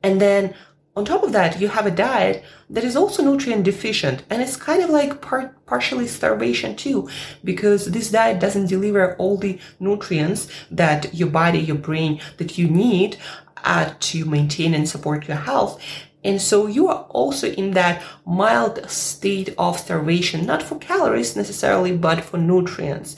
And 0.03 0.21
then 0.21 0.55
on 0.97 1.05
top 1.05 1.23
of 1.23 1.33
that, 1.33 1.61
you 1.61 1.69
have 1.69 1.87
a 1.87 1.91
diet 1.91 2.45
that 2.69 2.85
is 2.85 2.97
also 2.97 3.23
nutrient 3.23 3.65
deficient, 3.65 4.23
and 4.31 4.41
it's 4.43 4.57
kind 4.57 4.83
of 4.83 4.91
like 4.91 5.21
part, 5.21 5.65
partially 5.67 6.07
starvation 6.07 6.77
too, 6.77 7.09
because 7.45 7.87
this 7.87 8.11
diet 8.11 8.41
doesn't 8.41 8.67
deliver 8.67 9.17
all 9.17 9.37
the 9.37 9.59
nutrients 9.79 10.49
that 10.71 11.15
your 11.15 11.29
body, 11.29 11.59
your 11.59 11.77
brain, 11.77 12.21
that 12.39 12.57
you 12.59 12.69
need 12.69 13.17
uh, 13.65 13.93
to 14.01 14.25
maintain 14.25 14.75
and 14.75 14.89
support 14.89 15.29
your 15.29 15.37
health. 15.37 15.83
And 16.23 16.41
so 16.41 16.67
you 16.67 16.89
are 16.89 17.05
also 17.11 17.49
in 17.49 17.71
that 17.73 18.03
mild 18.27 18.89
state 18.91 19.55
of 19.57 19.79
starvation, 19.79 20.45
not 20.45 20.63
for 20.63 20.79
calories 20.79 21.35
necessarily, 21.35 21.97
but 21.97 22.23
for 22.23 22.37
nutrients. 22.37 23.17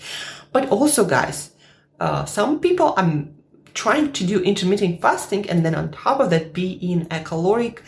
But 0.53 0.69
also, 0.69 1.05
guys, 1.05 1.51
uh, 1.99 2.25
some 2.27 2.61
people 2.61 2.95
are 2.97 3.25
trying 3.75 4.13
to 4.13 4.25
do 4.25 4.41
intermittent 4.43 5.01
fasting 5.01 5.49
and 5.49 5.65
then 5.65 5.75
on 5.75 5.91
top 5.91 6.21
of 6.21 6.31
that 6.31 6.53
be 6.53 6.73
in 6.73 7.07
a 7.11 7.21
caloric 7.21 7.83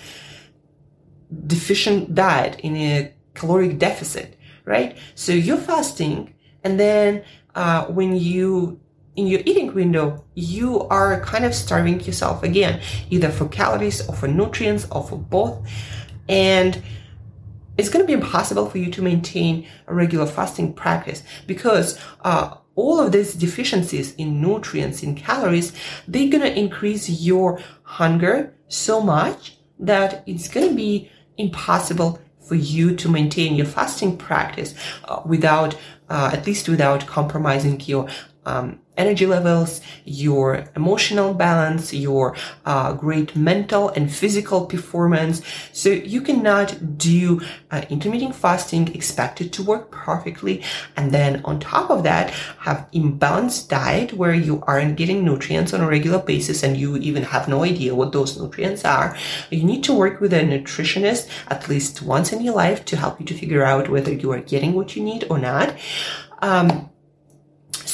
deficient 1.47 2.15
diet, 2.15 2.59
in 2.61 2.77
a 2.77 3.15
caloric 3.35 3.79
deficit, 3.79 4.39
right? 4.65 4.97
So 5.15 5.33
you're 5.33 5.59
fasting 5.59 6.35
and 6.63 6.81
then 6.81 7.25
uh, 7.55 7.85
when 7.87 8.17
you 8.17 8.81
in 9.17 9.27
your 9.27 9.41
eating 9.45 9.73
window, 9.75 10.25
you 10.35 10.81
are 10.89 11.21
kind 11.21 11.45
of 11.45 11.55
starving 11.55 12.01
yourself 12.01 12.43
again, 12.43 12.81
either 13.11 13.31
for 13.31 13.49
calories 13.49 14.07
or 14.09 14.15
for 14.15 14.29
nutrients 14.29 14.87
or 14.91 15.05
for 15.05 15.17
both. 15.17 15.69
And 16.29 16.83
it's 17.77 17.89
going 17.89 18.03
to 18.03 18.07
be 18.07 18.13
impossible 18.13 18.69
for 18.69 18.79
you 18.79 18.91
to 18.91 19.03
maintain 19.03 19.67
a 19.87 19.95
regular 19.95 20.27
fasting 20.27 20.73
practice 20.73 21.23
because 21.47 21.99
uh, 22.23 22.57
all 22.77 23.01
of 23.01 23.13
these 23.13 23.35
deficiencies 23.35 24.15
in 24.15 24.41
nutrients, 24.41 25.03
in 25.03 25.15
calories, 25.15 25.73
they're 26.09 26.31
going 26.31 26.43
to 26.43 26.59
increase 26.59 27.09
your 27.09 27.61
hunger 27.83 28.55
so 28.69 29.01
much 29.01 29.57
that 29.79 30.23
it's 30.27 30.49
going 30.49 30.69
to 30.69 30.75
be 30.75 31.11
impossible 31.37 32.21
for 32.41 32.55
you 32.55 32.95
to 32.95 33.09
maintain 33.09 33.55
your 33.55 33.67
fasting 33.67 34.17
practice 34.17 34.75
uh, 35.05 35.21
without, 35.25 35.75
uh, 36.09 36.31
at 36.33 36.47
least 36.47 36.69
without 36.69 37.07
compromising 37.07 37.81
your 37.81 38.09
um, 38.45 38.79
energy 38.97 39.27
levels, 39.27 39.81
your 40.05 40.65
emotional 40.77 41.35
balance, 41.35 41.93
your 41.93 42.37
uh, 42.65 42.93
great 42.93 43.35
mental 43.37 43.89
and 43.91 44.13
physical 44.13 44.67
performance. 44.67 45.43
So 45.73 45.91
you 45.91 46.21
cannot 46.21 46.99
do 46.99 47.41
uh, 47.71 47.83
intermittent 47.91 48.35
fasting 48.35 48.95
expected 48.95 49.53
to 49.55 49.63
work 49.63 49.91
perfectly. 49.91 50.63
And 50.97 51.13
then 51.13 51.43
on 51.45 51.61
top 51.61 51.91
of 51.91 52.03
that, 52.05 52.31
have 52.61 52.87
imbalanced 52.93 53.69
diet 53.69 54.13
where 54.13 54.35
you 54.35 54.63
aren't 54.67 54.97
getting 54.97 55.25
nutrients 55.25 55.73
on 55.73 55.81
a 55.81 55.89
regular 55.89 56.19
basis 56.19 56.63
and 56.63 56.77
you 56.77 56.97
even 56.97 57.23
have 57.23 57.49
no 57.49 57.65
idea 57.65 57.95
what 57.95 58.13
those 58.13 58.39
nutrients 58.39 58.85
are. 58.85 59.17
You 59.51 59.65
need 59.65 59.85
to 59.85 59.93
work 59.93 60.21
with 60.21 60.33
a 60.33 60.41
nutritionist 60.41 61.29
at 61.49 61.69
least 61.69 62.03
once 62.03 62.33
in 62.33 62.43
your 62.43 62.55
life 62.55 62.85
to 62.87 62.97
help 62.97 63.21
you 63.21 63.27
to 63.27 63.35
figure 63.35 63.65
out 63.65 63.89
whether 63.89 64.13
you 64.13 64.31
are 64.33 64.41
getting 64.41 64.73
what 64.75 64.97
you 64.97 65.03
need 65.03 65.27
or 65.31 65.39
not. 65.39 65.75
Um, 66.41 66.91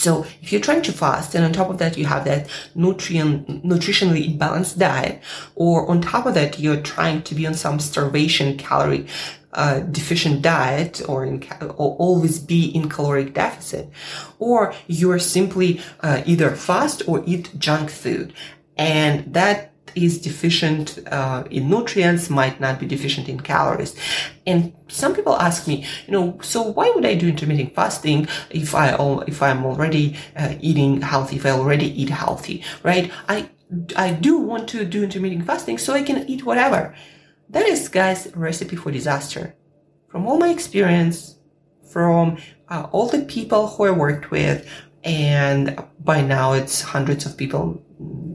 so 0.00 0.25
if 0.42 0.50
you're 0.50 0.61
trying 0.61 0.83
to 0.83 0.92
fast 0.92 1.35
and 1.35 1.45
on 1.45 1.52
top 1.52 1.69
of 1.69 1.78
that 1.78 1.99
you 1.99 2.07
have 2.07 2.25
that 2.25 2.49
nutrient, 2.75 3.64
nutritionally 3.64 4.37
balanced 4.38 4.78
diet, 4.78 5.21
or 5.54 5.88
on 5.90 6.00
top 6.00 6.25
of 6.26 6.35
that 6.35 6.59
you're 6.59 6.80
trying 6.80 7.23
to 7.23 7.35
be 7.35 7.47
on 7.47 7.54
some 7.54 7.78
starvation 7.78 8.57
calorie 8.57 9.07
uh, 9.52 9.80
deficient 9.80 10.42
diet 10.42 11.02
or, 11.09 11.25
in, 11.25 11.42
or 11.61 11.97
always 11.97 12.38
be 12.38 12.66
in 12.66 12.88
caloric 12.88 13.35
deficit, 13.35 13.90
or 14.38 14.73
you're 14.87 15.19
simply 15.19 15.80
uh, 16.00 16.23
either 16.25 16.50
fast 16.54 17.02
or 17.07 17.23
eat 17.26 17.50
junk 17.59 17.90
food, 17.90 18.33
and 18.76 19.35
that 19.35 19.69
is 19.94 20.20
deficient 20.20 20.99
uh, 21.11 21.44
in 21.50 21.68
nutrients 21.68 22.30
might 22.30 22.61
not 22.61 22.78
be 22.78 22.87
deficient 22.87 23.28
in 23.28 23.40
calories. 23.40 23.94
And 24.47 24.73
some 24.88 25.14
people 25.14 25.37
ask 25.37 25.66
me 25.66 25.87
you 26.06 26.12
know 26.12 26.38
so 26.42 26.62
why 26.62 26.90
would 26.90 27.04
i 27.06 27.14
do 27.14 27.28
intermittent 27.28 27.75
fasting 27.75 28.26
if 28.50 28.75
i 28.75 28.94
if 29.26 29.42
i'm 29.42 29.64
already 29.64 30.16
uh, 30.37 30.54
eating 30.61 31.00
healthy 31.00 31.37
if 31.37 31.47
i 31.47 31.50
already 31.50 31.88
eat 32.00 32.11
healthy 32.11 32.64
right? 32.82 33.11
I 33.28 33.49
i 33.97 34.12
do 34.12 34.38
want 34.38 34.68
to 34.70 34.85
do 34.85 35.04
intermittent 35.04 35.47
fasting 35.47 35.78
so 35.78 35.92
i 35.92 36.02
can 36.02 36.28
eat 36.28 36.44
whatever. 36.44 36.94
That 37.49 37.66
is 37.66 37.88
guys 37.88 38.28
recipe 38.35 38.76
for 38.76 38.90
disaster. 38.92 39.54
From 40.09 40.26
all 40.26 40.38
my 40.38 40.50
experience 40.50 41.37
from 41.90 42.38
uh, 42.68 42.87
all 42.92 43.09
the 43.09 43.25
people 43.25 43.66
who 43.68 43.85
i 43.85 43.90
worked 43.90 44.30
with 44.30 44.68
and 45.04 45.82
by 46.00 46.20
now 46.20 46.52
it's 46.52 46.82
hundreds 46.82 47.26
of 47.26 47.37
people 47.37 47.82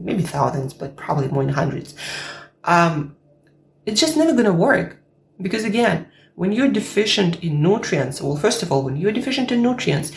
maybe 0.06 0.22
thousands, 0.22 0.72
but 0.72 0.96
probably 0.96 1.28
more 1.28 1.44
than 1.44 1.52
hundreds. 1.52 1.94
Um, 2.64 3.16
it's 3.84 4.00
just 4.00 4.16
never 4.16 4.32
going 4.32 4.46
to 4.46 4.52
work 4.52 4.98
because 5.40 5.64
again, 5.64 6.06
when 6.36 6.52
you're 6.52 6.68
deficient 6.68 7.42
in 7.42 7.62
nutrients, 7.62 8.22
well, 8.22 8.36
first 8.36 8.62
of 8.62 8.70
all, 8.70 8.82
when 8.82 8.96
you're 8.96 9.12
deficient 9.12 9.50
in 9.52 9.62
nutrients, 9.62 10.12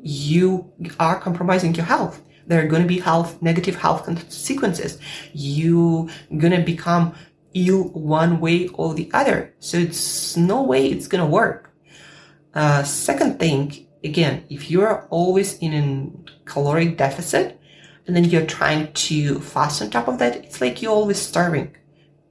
you 0.00 0.70
are 1.00 1.18
compromising 1.18 1.74
your 1.74 1.86
health. 1.86 2.20
There 2.46 2.62
are 2.62 2.68
going 2.68 2.82
to 2.82 2.88
be 2.88 2.98
health, 2.98 3.40
negative 3.40 3.76
health 3.76 4.04
consequences. 4.04 4.98
You're 5.32 6.08
going 6.36 6.52
to 6.52 6.62
become 6.62 7.14
ill 7.54 7.84
one 7.90 8.40
way 8.40 8.68
or 8.68 8.94
the 8.94 9.08
other. 9.14 9.54
So 9.60 9.78
it's 9.78 10.36
no 10.36 10.62
way 10.62 10.86
it's 10.88 11.06
going 11.06 11.24
to 11.24 11.30
work. 11.30 11.70
Uh, 12.54 12.82
second 12.82 13.38
thing, 13.38 13.86
again, 14.02 14.44
if 14.50 14.70
you're 14.70 15.06
always 15.10 15.58
in 15.58 15.72
a 15.72 16.44
caloric 16.44 16.98
deficit, 16.98 17.60
and 18.06 18.16
then 18.16 18.24
you're 18.24 18.46
trying 18.46 18.92
to 18.92 19.40
fast 19.40 19.82
on 19.82 19.90
top 19.90 20.08
of 20.08 20.18
that, 20.18 20.36
it's 20.36 20.60
like 20.60 20.82
you're 20.82 20.92
always 20.92 21.18
starving. 21.18 21.74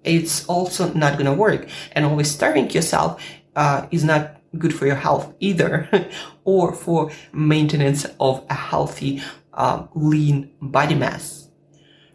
It's 0.04 0.46
also 0.46 0.92
not 0.94 1.18
to 1.18 1.34
work. 1.34 1.68
And 1.94 2.06
always 2.06 2.30
starving 2.30 2.70
yourself 2.72 3.24
uh, 3.56 3.88
is 3.92 4.04
not 4.04 4.42
good 4.58 4.74
for 4.74 4.86
your 4.86 4.96
health 4.96 5.34
either, 5.40 5.90
or 6.44 6.74
for 6.74 7.12
maintenance 7.32 8.06
of 8.20 8.46
a 8.50 8.54
healthy, 8.54 9.22
uh, 9.54 9.88
lean 9.94 10.52
body 10.62 10.96
mass, 10.96 11.50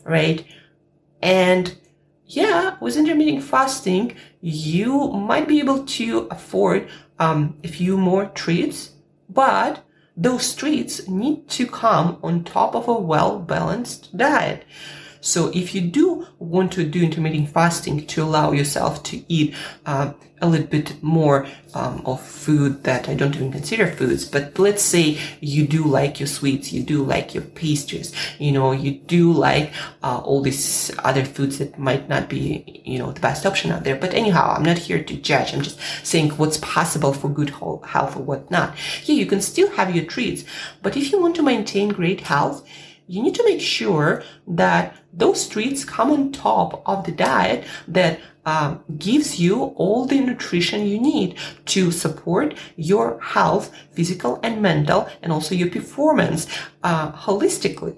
right? 0.04 0.44
And 1.22 1.76
yeah, 2.26 2.76
with 2.80 2.96
intermittent 2.96 3.42
fasting, 3.42 4.16
you 4.40 5.08
might 5.12 5.48
be 5.48 5.60
able 5.60 5.84
to 5.84 6.26
afford 6.30 6.88
um, 7.18 7.56
a 7.64 7.68
few 7.68 7.96
more 7.96 8.26
treats, 8.26 8.90
but 9.28 9.86
those 10.16 10.54
treats 10.54 11.06
need 11.08 11.49
to 11.50 11.66
come 11.66 12.18
on 12.23 12.42
top 12.42 12.75
of 12.75 12.88
a 12.88 12.94
well 12.94 13.38
balanced 13.38 14.16
diet. 14.16 14.64
So 15.20 15.50
if 15.54 15.75
you 15.75 15.80
do 15.80 16.26
want 16.38 16.73
to 16.73 16.85
do 16.85 17.02
intermittent 17.02 17.50
fasting 17.50 18.06
to 18.06 18.23
allow 18.23 18.52
yourself 18.52 19.02
to 19.04 19.25
eat 19.32 19.54
uh, 19.85 20.12
a 20.42 20.46
little 20.46 20.66
bit 20.66 21.02
more 21.02 21.46
um, 21.75 22.02
of 22.04 22.20
food 22.20 22.85
that 22.85 23.08
I 23.08 23.14
don't 23.14 23.35
even 23.35 23.50
consider 23.50 23.87
foods, 23.87 24.25
but 24.25 24.58
let's 24.58 24.82
say 24.82 25.18
you 25.40 25.66
do 25.66 25.85
like 25.85 26.20
your 26.20 26.26
sweets, 26.26 26.73
you 26.73 26.82
do 26.82 27.02
like 27.02 27.35
your 27.35 27.42
pastries, 27.42 28.12
you 28.38 28.52
know, 28.52 28.73
you 28.73 28.92
do 28.92 29.32
like 29.32 29.73
uh, 30.02 30.18
all 30.18 30.42
these 30.42 30.90
other 30.99 31.25
foods 31.25 31.58
that 31.58 31.78
might 31.78 32.08
not 32.08 32.28
be, 32.28 32.82
you 32.85 32.99
know, 32.99 33.12
the 33.12 33.20
best 33.20 33.46
option 33.46 33.73
out 33.73 33.85
there. 33.85 33.96
But 33.96 34.12
anyhow, 34.12 34.54
I'm 34.54 34.64
not 34.64 34.78
here 34.78 35.02
to 35.02 35.16
judge. 35.16 35.54
I'm 35.54 35.62
just 35.62 35.80
saying 36.04 36.30
what's 36.30 36.58
possible 36.58 37.12
for 37.12 37.28
good 37.28 37.50
health 37.50 38.16
or 38.16 38.23
whatnot. 38.23 38.76
Yeah, 39.04 39.14
you 39.14 39.26
can 39.26 39.40
still 39.40 39.70
have 39.70 39.94
your 39.94 40.04
treats, 40.04 40.44
but 40.82 40.96
if 40.96 41.12
you 41.12 41.20
want 41.20 41.37
to 41.37 41.42
maintain 41.42 41.88
great 41.88 42.20
health, 42.20 42.66
you 43.08 43.23
need 43.23 43.37
to 43.37 43.44
make 43.44 43.61
sure 43.61 44.23
that 44.49 44.96
those 45.16 45.49
treats 45.49 45.85
come 45.85 46.11
on 46.11 46.32
top 46.32 46.82
of 46.87 47.04
the 47.04 47.12
diet 47.12 47.64
that 47.88 48.20
um, 48.44 48.85
gives 48.96 49.40
you 49.40 49.64
all 49.76 50.06
the 50.06 50.20
nutrition 50.20 50.87
you 50.87 51.00
need 51.00 51.37
to 51.64 51.90
support 51.90 52.54
your 52.76 53.18
health, 53.20 53.75
physical 53.92 54.38
and 54.42 54.62
mental, 54.62 55.08
and 55.23 55.32
also 55.32 55.54
your 55.54 55.70
performance 55.70 56.46
uh, 56.85 57.11
holistically. 57.12 57.96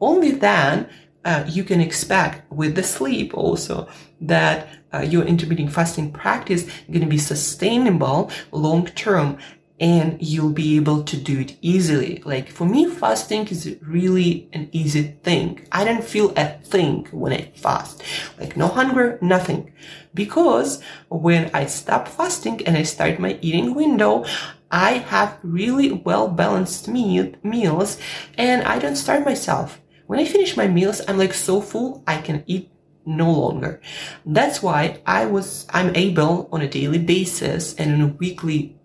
Only 0.00 0.32
then 0.32 0.88
uh, 1.24 1.44
you 1.48 1.64
can 1.64 1.80
expect 1.80 2.50
with 2.52 2.74
the 2.74 2.82
sleep 2.82 3.32
also 3.34 3.88
that 4.20 4.68
uh, 4.92 5.00
your 5.00 5.24
intermittent 5.24 5.72
fasting 5.72 6.12
practice 6.12 6.64
going 6.88 7.00
to 7.00 7.06
be 7.06 7.18
sustainable 7.18 8.30
long 8.52 8.86
term 8.86 9.38
and 9.78 10.16
you'll 10.20 10.52
be 10.52 10.76
able 10.76 11.02
to 11.04 11.16
do 11.16 11.40
it 11.40 11.56
easily. 11.60 12.22
Like 12.24 12.50
for 12.50 12.64
me, 12.64 12.88
fasting 12.88 13.46
is 13.48 13.76
really 13.82 14.48
an 14.52 14.68
easy 14.72 15.18
thing. 15.22 15.66
I 15.70 15.84
don't 15.84 16.04
feel 16.04 16.32
a 16.36 16.58
thing 16.60 17.06
when 17.10 17.32
I 17.32 17.52
fast. 17.54 18.02
Like 18.38 18.56
no 18.56 18.68
hunger, 18.68 19.18
nothing. 19.20 19.72
Because 20.14 20.82
when 21.08 21.50
I 21.52 21.66
stop 21.66 22.08
fasting 22.08 22.66
and 22.66 22.76
I 22.76 22.84
start 22.84 23.18
my 23.18 23.38
eating 23.42 23.74
window, 23.74 24.24
I 24.70 24.92
have 24.92 25.38
really 25.42 25.92
well 25.92 26.28
balanced 26.28 26.88
meal, 26.88 27.32
meals 27.42 27.98
and 28.36 28.62
I 28.62 28.78
don't 28.78 28.96
starve 28.96 29.24
myself. 29.24 29.80
When 30.06 30.18
I 30.18 30.24
finish 30.24 30.56
my 30.56 30.68
meals, 30.68 31.02
I'm 31.06 31.18
like 31.18 31.34
so 31.34 31.60
full, 31.60 32.02
I 32.06 32.18
can 32.18 32.44
eat 32.46 32.70
no 33.04 33.30
longer. 33.30 33.80
That's 34.24 34.62
why 34.62 35.00
I 35.06 35.26
was, 35.26 35.66
I'm 35.70 35.94
able 35.94 36.48
on 36.50 36.62
a 36.62 36.68
daily 36.68 36.98
basis 36.98 37.74
and 37.74 37.94
on 37.94 38.00
a 38.00 38.14
weekly 38.14 38.76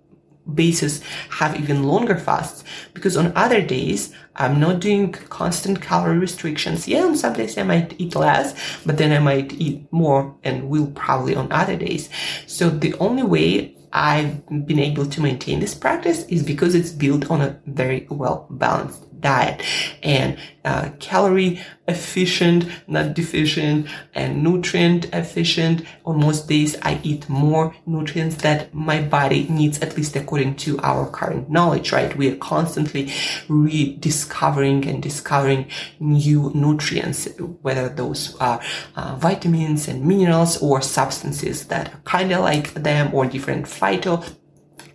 basis 0.53 1.01
have 1.29 1.59
even 1.59 1.83
longer 1.83 2.17
fasts 2.17 2.63
because 2.93 3.15
on 3.15 3.31
other 3.35 3.61
days 3.61 4.13
I'm 4.35 4.59
not 4.59 4.79
doing 4.79 5.11
constant 5.11 5.81
calorie 5.81 6.17
restrictions. 6.17 6.87
Yeah, 6.87 7.03
on 7.03 7.15
some 7.15 7.33
days 7.33 7.57
I 7.57 7.63
might 7.63 7.99
eat 7.99 8.15
less, 8.15 8.55
but 8.85 8.97
then 8.97 9.11
I 9.11 9.19
might 9.19 9.53
eat 9.53 9.91
more 9.91 10.35
and 10.43 10.69
will 10.69 10.87
probably 10.87 11.35
on 11.35 11.51
other 11.51 11.75
days. 11.75 12.09
So 12.47 12.69
the 12.69 12.93
only 12.95 13.23
way 13.23 13.75
I've 13.93 14.45
been 14.65 14.79
able 14.79 15.05
to 15.05 15.21
maintain 15.21 15.59
this 15.59 15.75
practice 15.75 16.23
is 16.25 16.43
because 16.43 16.75
it's 16.75 16.91
built 16.91 17.29
on 17.29 17.41
a 17.41 17.59
very 17.65 18.07
well 18.09 18.47
balanced 18.49 19.05
diet 19.21 19.61
and 20.03 20.37
uh, 20.63 20.89
calorie 20.99 21.59
efficient, 21.87 22.67
not 22.87 23.13
deficient, 23.13 23.87
and 24.13 24.43
nutrient 24.43 25.05
efficient. 25.13 25.83
On 26.05 26.19
most 26.19 26.47
days, 26.47 26.77
I 26.83 26.99
eat 27.03 27.27
more 27.27 27.75
nutrients 27.85 28.35
that 28.37 28.73
my 28.73 29.01
body 29.01 29.47
needs, 29.49 29.79
at 29.81 29.97
least 29.97 30.15
according 30.15 30.55
to 30.57 30.79
our 30.79 31.09
current 31.09 31.49
knowledge, 31.49 31.91
right? 31.91 32.15
We 32.15 32.29
are 32.31 32.35
constantly 32.35 33.11
rediscovering 33.47 34.87
and 34.87 35.01
discovering 35.01 35.67
new 35.99 36.51
nutrients, 36.53 37.27
whether 37.61 37.89
those 37.89 38.35
are 38.37 38.61
uh, 38.95 39.15
vitamins 39.15 39.87
and 39.87 40.05
minerals 40.05 40.61
or 40.61 40.81
substances 40.81 41.65
that 41.67 41.93
are 41.93 42.01
kind 42.05 42.31
of 42.31 42.41
like 42.41 42.73
them 42.73 43.13
or 43.13 43.25
different 43.25 43.65
phyto 43.65 44.23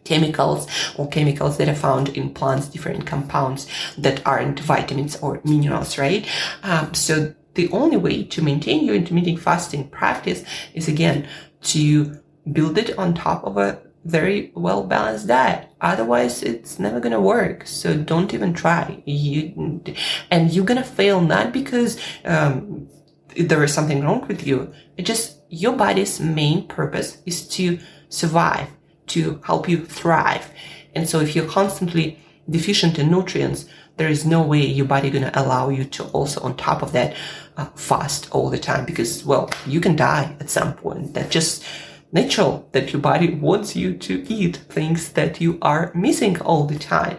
chemicals 0.06 0.66
or 0.96 1.08
chemicals 1.08 1.58
that 1.58 1.68
are 1.68 1.74
found 1.74 2.08
in 2.16 2.32
plants, 2.32 2.68
different 2.68 3.06
compounds 3.06 3.66
that 3.98 4.26
aren't 4.26 4.60
vitamins 4.60 5.16
or 5.16 5.40
minerals, 5.44 5.98
right? 5.98 6.26
Um, 6.62 6.94
so 6.94 7.34
the 7.54 7.68
only 7.70 7.96
way 7.96 8.22
to 8.22 8.42
maintain 8.42 8.84
your 8.84 8.94
intermittent 8.94 9.40
fasting 9.40 9.88
practice 9.88 10.44
is 10.74 10.88
again 10.88 11.28
to 11.62 12.20
build 12.52 12.78
it 12.78 12.96
on 12.98 13.14
top 13.14 13.44
of 13.44 13.56
a 13.56 13.80
very 14.04 14.52
well 14.54 14.84
balanced 14.84 15.26
diet. 15.26 15.68
Otherwise, 15.80 16.42
it's 16.42 16.78
never 16.78 17.00
gonna 17.00 17.20
work. 17.20 17.66
So 17.66 17.96
don't 17.96 18.32
even 18.32 18.54
try. 18.54 19.02
You 19.04 19.82
and 20.30 20.52
you're 20.52 20.64
gonna 20.64 20.84
fail 20.84 21.20
not 21.20 21.52
because 21.52 22.00
um, 22.24 22.88
there 23.36 23.62
is 23.64 23.74
something 23.74 24.02
wrong 24.04 24.26
with 24.28 24.46
you. 24.46 24.72
It 24.96 25.02
just 25.02 25.40
your 25.48 25.76
body's 25.76 26.20
main 26.20 26.68
purpose 26.68 27.18
is 27.26 27.48
to 27.48 27.78
survive 28.08 28.68
to 29.08 29.40
help 29.44 29.68
you 29.68 29.84
thrive. 29.84 30.50
And 30.94 31.08
so 31.08 31.20
if 31.20 31.34
you're 31.34 31.48
constantly 31.48 32.18
deficient 32.48 32.98
in 32.98 33.10
nutrients, 33.10 33.66
there 33.96 34.08
is 34.08 34.26
no 34.26 34.42
way 34.42 34.64
your 34.64 34.86
body 34.86 35.10
to 35.10 35.40
allow 35.40 35.68
you 35.68 35.84
to 35.84 36.04
also 36.08 36.40
on 36.42 36.56
top 36.56 36.82
of 36.82 36.92
that 36.92 37.16
uh, 37.56 37.66
fast 37.74 38.30
all 38.32 38.50
the 38.50 38.58
time 38.58 38.84
because 38.84 39.24
well 39.24 39.50
you 39.66 39.80
can 39.80 39.96
die 39.96 40.36
at 40.40 40.50
some 40.50 40.74
point 40.74 41.14
that's 41.14 41.30
just 41.30 41.64
natural 42.12 42.68
that 42.72 42.92
your 42.92 43.00
body 43.00 43.34
wants 43.34 43.74
you 43.74 43.96
to 43.96 44.24
eat 44.28 44.56
things 44.68 45.12
that 45.12 45.40
you 45.40 45.58
are 45.62 45.90
missing 45.94 46.40
all 46.42 46.64
the 46.66 46.78
time 46.78 47.18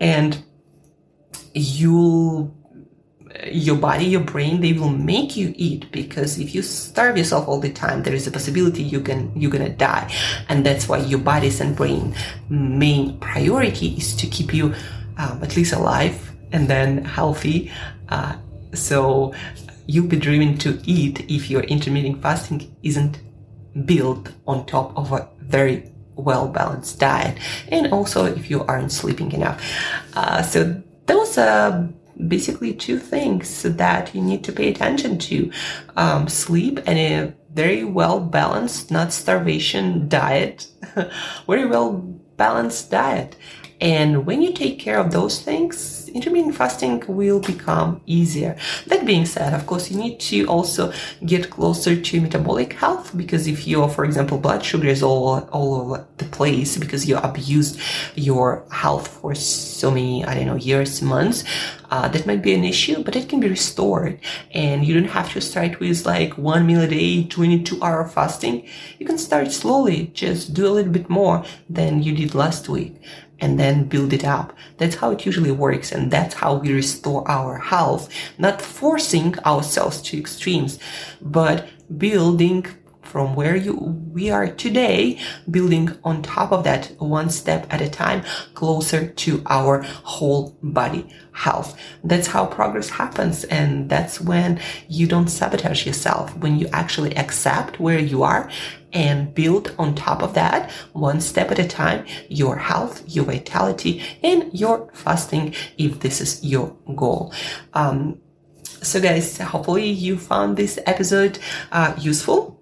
and 0.00 0.42
you'll 1.54 2.55
your 3.44 3.76
body, 3.76 4.06
your 4.06 4.20
brain, 4.20 4.60
they 4.60 4.72
will 4.72 4.90
make 4.90 5.36
you 5.36 5.52
eat 5.56 5.90
because 5.92 6.38
if 6.38 6.54
you 6.54 6.62
starve 6.62 7.16
yourself 7.16 7.48
all 7.48 7.60
the 7.60 7.72
time, 7.72 8.02
there 8.02 8.14
is 8.14 8.26
a 8.26 8.30
possibility 8.30 8.82
you 8.82 9.00
can, 9.00 9.32
you're 9.36 9.50
gonna 9.50 9.68
die. 9.68 10.12
And 10.48 10.64
that's 10.64 10.88
why 10.88 10.98
your 10.98 11.18
body's 11.18 11.60
and 11.60 11.76
brain 11.76 12.14
main 12.48 13.18
priority 13.18 13.88
is 13.96 14.14
to 14.16 14.26
keep 14.26 14.54
you 14.54 14.74
um, 15.18 15.42
at 15.42 15.56
least 15.56 15.72
alive 15.72 16.32
and 16.52 16.68
then 16.68 17.04
healthy. 17.04 17.70
Uh, 18.08 18.36
so 18.74 19.34
you'll 19.86 20.06
be 20.06 20.18
driven 20.18 20.58
to 20.58 20.80
eat 20.84 21.24
if 21.30 21.50
your 21.50 21.62
intermittent 21.62 22.22
fasting 22.22 22.74
isn't 22.82 23.20
built 23.84 24.32
on 24.46 24.66
top 24.66 24.96
of 24.96 25.12
a 25.12 25.28
very 25.40 25.92
well 26.16 26.48
balanced 26.48 26.98
diet 26.98 27.38
and 27.68 27.92
also 27.92 28.24
if 28.24 28.50
you 28.50 28.64
aren't 28.64 28.90
sleeping 28.90 29.32
enough. 29.32 29.62
Uh, 30.14 30.42
so 30.42 30.82
those 31.06 31.38
are 31.38 31.88
basically 32.28 32.72
two 32.72 32.98
things 32.98 33.62
that 33.62 34.14
you 34.14 34.22
need 34.22 34.44
to 34.44 34.52
pay 34.52 34.68
attention 34.68 35.18
to 35.18 35.50
um, 35.96 36.28
sleep 36.28 36.80
and 36.86 36.98
a 36.98 37.34
very 37.52 37.84
well 37.84 38.20
balanced, 38.20 38.90
not 38.90 39.12
starvation 39.12 40.08
diet, 40.08 40.68
very 41.46 41.66
well 41.66 41.92
balanced 42.36 42.90
diet. 42.90 43.36
And 43.80 44.24
when 44.24 44.40
you 44.40 44.52
take 44.52 44.78
care 44.78 44.98
of 44.98 45.12
those 45.12 45.40
things, 45.40 46.08
intermittent 46.08 46.54
fasting 46.54 47.02
will 47.06 47.40
become 47.40 48.00
easier. 48.06 48.56
That 48.86 49.04
being 49.04 49.26
said, 49.26 49.52
of 49.52 49.66
course, 49.66 49.90
you 49.90 49.98
need 49.98 50.18
to 50.20 50.46
also 50.46 50.92
get 51.26 51.50
closer 51.50 51.94
to 52.00 52.20
metabolic 52.20 52.72
health 52.72 53.14
because 53.14 53.46
if 53.46 53.66
your, 53.66 53.88
for 53.90 54.04
example, 54.04 54.38
blood 54.38 54.64
sugar 54.64 54.88
is 54.88 55.02
all, 55.02 55.46
all 55.52 55.74
over 55.74 56.06
the 56.16 56.24
place 56.24 56.78
because 56.78 57.06
you 57.06 57.18
abused 57.18 57.78
your 58.14 58.64
health 58.70 59.08
for 59.08 59.34
so 59.34 59.90
many, 59.90 60.24
I 60.24 60.34
don't 60.34 60.46
know, 60.46 60.56
years, 60.56 61.02
months, 61.02 61.44
uh, 61.90 62.08
that 62.08 62.26
might 62.26 62.42
be 62.42 62.54
an 62.54 62.64
issue, 62.64 63.02
but 63.04 63.14
it 63.14 63.28
can 63.28 63.40
be 63.40 63.48
restored. 63.48 64.18
And 64.52 64.84
you 64.86 64.94
don't 64.94 65.10
have 65.10 65.32
to 65.34 65.40
start 65.40 65.80
with 65.80 66.06
like 66.06 66.38
one 66.38 66.66
meal 66.66 66.80
a 66.80 66.88
day, 66.88 67.24
22 67.24 67.82
hour 67.82 68.08
fasting. 68.08 68.66
You 68.98 69.06
can 69.06 69.18
start 69.18 69.52
slowly, 69.52 70.10
just 70.14 70.54
do 70.54 70.66
a 70.66 70.72
little 70.72 70.92
bit 70.92 71.10
more 71.10 71.44
than 71.68 72.02
you 72.02 72.14
did 72.14 72.34
last 72.34 72.68
week 72.68 72.96
and 73.40 73.58
then 73.58 73.84
build 73.84 74.12
it 74.12 74.24
up. 74.24 74.56
That's 74.78 74.96
how 74.96 75.10
it 75.10 75.26
usually 75.26 75.50
works. 75.50 75.92
And 75.92 76.10
that's 76.10 76.34
how 76.34 76.54
we 76.56 76.72
restore 76.72 77.28
our 77.28 77.58
health, 77.58 78.12
not 78.38 78.62
forcing 78.62 79.38
ourselves 79.40 80.00
to 80.02 80.18
extremes, 80.18 80.78
but 81.20 81.68
building 81.98 82.66
from 83.16 83.34
where 83.34 83.56
you 83.56 83.72
we 84.12 84.28
are 84.28 84.46
today 84.46 85.18
building 85.50 85.90
on 86.04 86.20
top 86.20 86.52
of 86.52 86.64
that 86.64 86.94
one 86.98 87.30
step 87.30 87.66
at 87.70 87.80
a 87.80 87.88
time 87.88 88.22
closer 88.52 89.06
to 89.06 89.42
our 89.46 89.80
whole 90.04 90.54
body 90.62 91.08
health. 91.32 91.80
That's 92.04 92.26
how 92.26 92.44
progress 92.44 92.90
happens 92.90 93.44
and 93.44 93.88
that's 93.88 94.20
when 94.20 94.60
you 94.86 95.06
don't 95.06 95.28
sabotage 95.28 95.86
yourself. 95.86 96.36
When 96.36 96.58
you 96.58 96.68
actually 96.74 97.16
accept 97.16 97.80
where 97.80 97.98
you 97.98 98.22
are 98.22 98.50
and 98.92 99.34
build 99.34 99.74
on 99.78 99.94
top 99.94 100.22
of 100.22 100.34
that 100.34 100.70
one 100.92 101.22
step 101.22 101.50
at 101.50 101.58
a 101.58 101.66
time 101.66 102.04
your 102.28 102.56
health, 102.56 103.02
your 103.06 103.24
vitality, 103.24 104.02
and 104.22 104.52
your 104.52 104.90
fasting 104.92 105.54
if 105.78 106.00
this 106.00 106.20
is 106.20 106.44
your 106.44 106.76
goal. 106.94 107.32
Um, 107.72 108.20
so 108.82 109.00
guys, 109.00 109.38
hopefully 109.38 109.88
you 109.88 110.18
found 110.18 110.58
this 110.58 110.78
episode 110.84 111.38
uh, 111.72 111.94
useful 111.98 112.55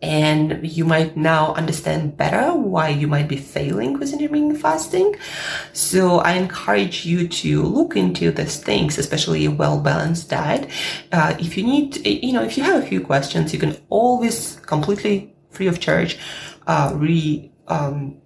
and 0.00 0.66
you 0.66 0.84
might 0.84 1.16
now 1.16 1.54
understand 1.54 2.16
better 2.16 2.52
why 2.54 2.88
you 2.88 3.06
might 3.06 3.28
be 3.28 3.36
failing 3.36 3.98
with 3.98 4.12
intermittent 4.12 4.60
fasting. 4.60 5.14
So 5.72 6.18
I 6.18 6.32
encourage 6.32 7.04
you 7.04 7.28
to 7.28 7.62
look 7.62 7.96
into 7.96 8.30
these 8.30 8.58
things, 8.58 8.98
especially 8.98 9.44
a 9.44 9.50
well-balanced 9.50 10.30
diet. 10.30 10.68
Uh, 11.12 11.34
if 11.38 11.56
you 11.56 11.64
need, 11.64 12.06
you 12.06 12.32
know, 12.32 12.42
if 12.42 12.56
you 12.56 12.64
have 12.64 12.82
a 12.82 12.86
few 12.86 13.00
questions, 13.00 13.52
you 13.52 13.58
can 13.58 13.76
always 13.88 14.60
completely 14.66 15.34
free 15.50 15.66
of 15.66 15.80
charge, 15.80 16.18
uh, 16.66 16.92
re, 16.94 17.52
um, 17.68 18.16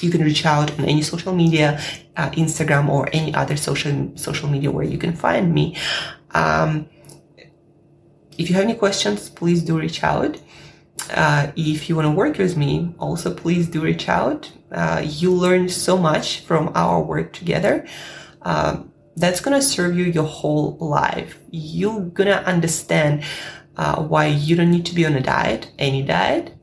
you 0.00 0.10
can 0.10 0.22
reach 0.22 0.46
out 0.46 0.70
on 0.78 0.84
any 0.84 1.02
social 1.02 1.34
media, 1.34 1.80
uh, 2.16 2.30
Instagram 2.30 2.88
or 2.88 3.08
any 3.12 3.34
other 3.34 3.56
social 3.56 4.12
social 4.16 4.48
media 4.48 4.70
where 4.70 4.84
you 4.84 4.98
can 4.98 5.14
find 5.14 5.52
me. 5.52 5.76
Um, 6.32 6.88
if 8.38 8.48
you 8.48 8.54
have 8.56 8.64
any 8.64 8.74
questions, 8.74 9.28
please 9.28 9.62
do 9.62 9.78
reach 9.78 10.02
out. 10.02 10.40
Uh, 11.10 11.52
if 11.56 11.88
you 11.88 11.96
want 11.96 12.06
to 12.06 12.10
work 12.10 12.38
with 12.38 12.56
me, 12.56 12.94
also 12.98 13.34
please 13.34 13.68
do 13.68 13.80
reach 13.80 14.08
out. 14.08 14.50
Uh, 14.70 15.02
you 15.04 15.32
learn 15.32 15.68
so 15.68 15.98
much 15.98 16.40
from 16.40 16.70
our 16.74 17.02
work 17.02 17.32
together. 17.32 17.86
Um, 18.42 18.92
that's 19.16 19.40
gonna 19.40 19.62
serve 19.62 19.96
you 19.96 20.04
your 20.04 20.24
whole 20.24 20.76
life. 20.78 21.38
You're 21.50 22.00
gonna 22.00 22.42
understand 22.46 23.24
uh, 23.76 24.02
why 24.02 24.26
you 24.26 24.56
don't 24.56 24.70
need 24.70 24.86
to 24.86 24.94
be 24.94 25.06
on 25.06 25.14
a 25.14 25.20
diet, 25.20 25.70
any 25.78 26.02
diet, 26.02 26.54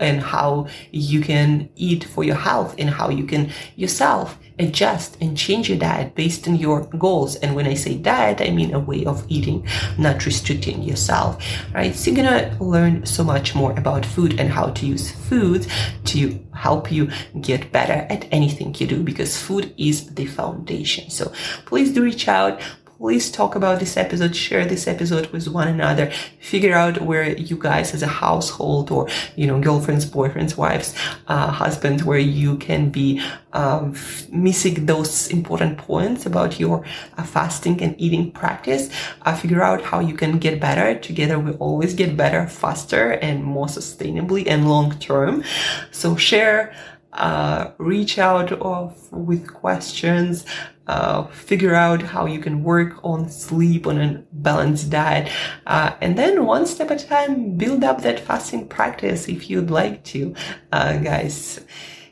and 0.00 0.20
how 0.20 0.66
you 0.90 1.20
can 1.20 1.68
eat 1.76 2.04
for 2.04 2.24
your 2.24 2.36
health 2.36 2.74
and 2.78 2.90
how 2.90 3.08
you 3.10 3.24
can 3.24 3.50
yourself 3.76 4.38
adjust 4.58 5.16
and 5.20 5.36
change 5.36 5.68
your 5.68 5.78
diet 5.78 6.14
based 6.14 6.46
on 6.46 6.56
your 6.56 6.84
goals. 6.98 7.36
And 7.36 7.54
when 7.56 7.66
I 7.66 7.74
say 7.74 7.96
diet, 7.96 8.40
I 8.40 8.50
mean 8.50 8.74
a 8.74 8.78
way 8.78 9.04
of 9.04 9.24
eating, 9.28 9.66
not 9.98 10.24
restricting 10.24 10.82
yourself, 10.82 11.42
right? 11.74 11.94
So 11.94 12.10
you're 12.10 12.24
gonna 12.24 12.56
learn 12.60 13.06
so 13.06 13.24
much 13.24 13.54
more 13.54 13.72
about 13.72 14.04
food 14.04 14.38
and 14.38 14.50
how 14.50 14.66
to 14.68 14.86
use 14.86 15.10
food 15.10 15.66
to 16.06 16.38
help 16.54 16.92
you 16.92 17.10
get 17.40 17.72
better 17.72 18.06
at 18.10 18.26
anything 18.30 18.74
you 18.78 18.86
do 18.86 19.02
because 19.02 19.40
food 19.40 19.74
is 19.78 20.14
the 20.14 20.26
foundation. 20.26 21.10
So 21.10 21.32
please 21.66 21.92
do 21.92 22.02
reach 22.02 22.28
out 22.28 22.60
please 23.02 23.32
talk 23.32 23.56
about 23.56 23.80
this 23.80 23.96
episode, 23.96 24.34
share 24.36 24.64
this 24.64 24.86
episode 24.86 25.26
with 25.32 25.48
one 25.48 25.66
another, 25.66 26.08
figure 26.38 26.72
out 26.72 27.00
where 27.00 27.36
you 27.36 27.56
guys 27.56 27.92
as 27.94 28.00
a 28.00 28.06
household 28.06 28.92
or, 28.92 29.08
you 29.34 29.44
know, 29.44 29.58
girlfriends, 29.60 30.06
boyfriends, 30.06 30.56
wives, 30.56 30.94
uh, 31.26 31.50
husbands, 31.50 32.04
where 32.04 32.20
you 32.20 32.56
can 32.58 32.90
be 32.90 33.20
um, 33.54 33.92
missing 34.30 34.86
those 34.86 35.26
important 35.30 35.78
points 35.78 36.26
about 36.26 36.60
your 36.60 36.84
uh, 37.18 37.24
fasting 37.24 37.82
and 37.82 38.00
eating 38.00 38.30
practice. 38.30 38.88
Uh, 39.22 39.34
figure 39.34 39.64
out 39.64 39.82
how 39.82 39.98
you 39.98 40.14
can 40.14 40.38
get 40.38 40.60
better. 40.60 40.96
Together 41.00 41.40
we 41.40 41.50
always 41.54 41.94
get 41.94 42.16
better 42.16 42.46
faster 42.46 43.14
and 43.14 43.42
more 43.42 43.66
sustainably 43.66 44.46
and 44.46 44.68
long 44.68 44.96
term. 45.00 45.42
So 45.90 46.14
share 46.14 46.72
uh, 47.12 47.72
reach 47.78 48.18
out 48.18 48.52
of, 48.52 49.12
with 49.12 49.52
questions, 49.52 50.46
uh, 50.92 51.26
figure 51.48 51.74
out 51.74 52.02
how 52.02 52.26
you 52.26 52.40
can 52.46 52.62
work 52.62 52.92
on 53.02 53.28
sleep 53.28 53.86
on 53.86 53.96
a 54.00 54.08
balanced 54.32 54.90
diet, 54.90 55.30
uh, 55.66 55.90
and 56.00 56.18
then 56.18 56.44
one 56.44 56.66
step 56.66 56.90
at 56.90 57.02
a 57.02 57.06
time, 57.06 57.56
build 57.56 57.82
up 57.82 58.02
that 58.02 58.20
fasting 58.20 58.68
practice 58.68 59.28
if 59.28 59.48
you'd 59.48 59.70
like 59.70 60.04
to, 60.12 60.34
uh, 60.76 60.92
guys. 60.98 61.36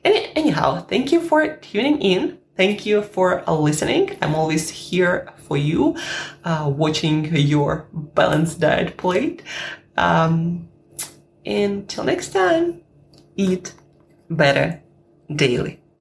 Any, 0.04 0.20
anyhow, 0.34 0.80
thank 0.92 1.12
you 1.12 1.20
for 1.20 1.56
tuning 1.56 2.00
in. 2.00 2.38
Thank 2.56 2.86
you 2.86 3.02
for 3.02 3.42
listening. 3.46 4.16
I'm 4.22 4.34
always 4.34 4.70
here 4.70 5.28
for 5.46 5.56
you, 5.56 5.96
uh, 6.44 6.72
watching 6.84 7.24
your 7.52 7.88
balanced 7.92 8.60
diet 8.60 8.96
plate. 8.96 9.42
Um, 9.96 10.68
until 11.44 12.04
next 12.04 12.32
time, 12.32 12.82
eat 13.36 13.74
better 14.28 14.82
daily. 15.34 15.79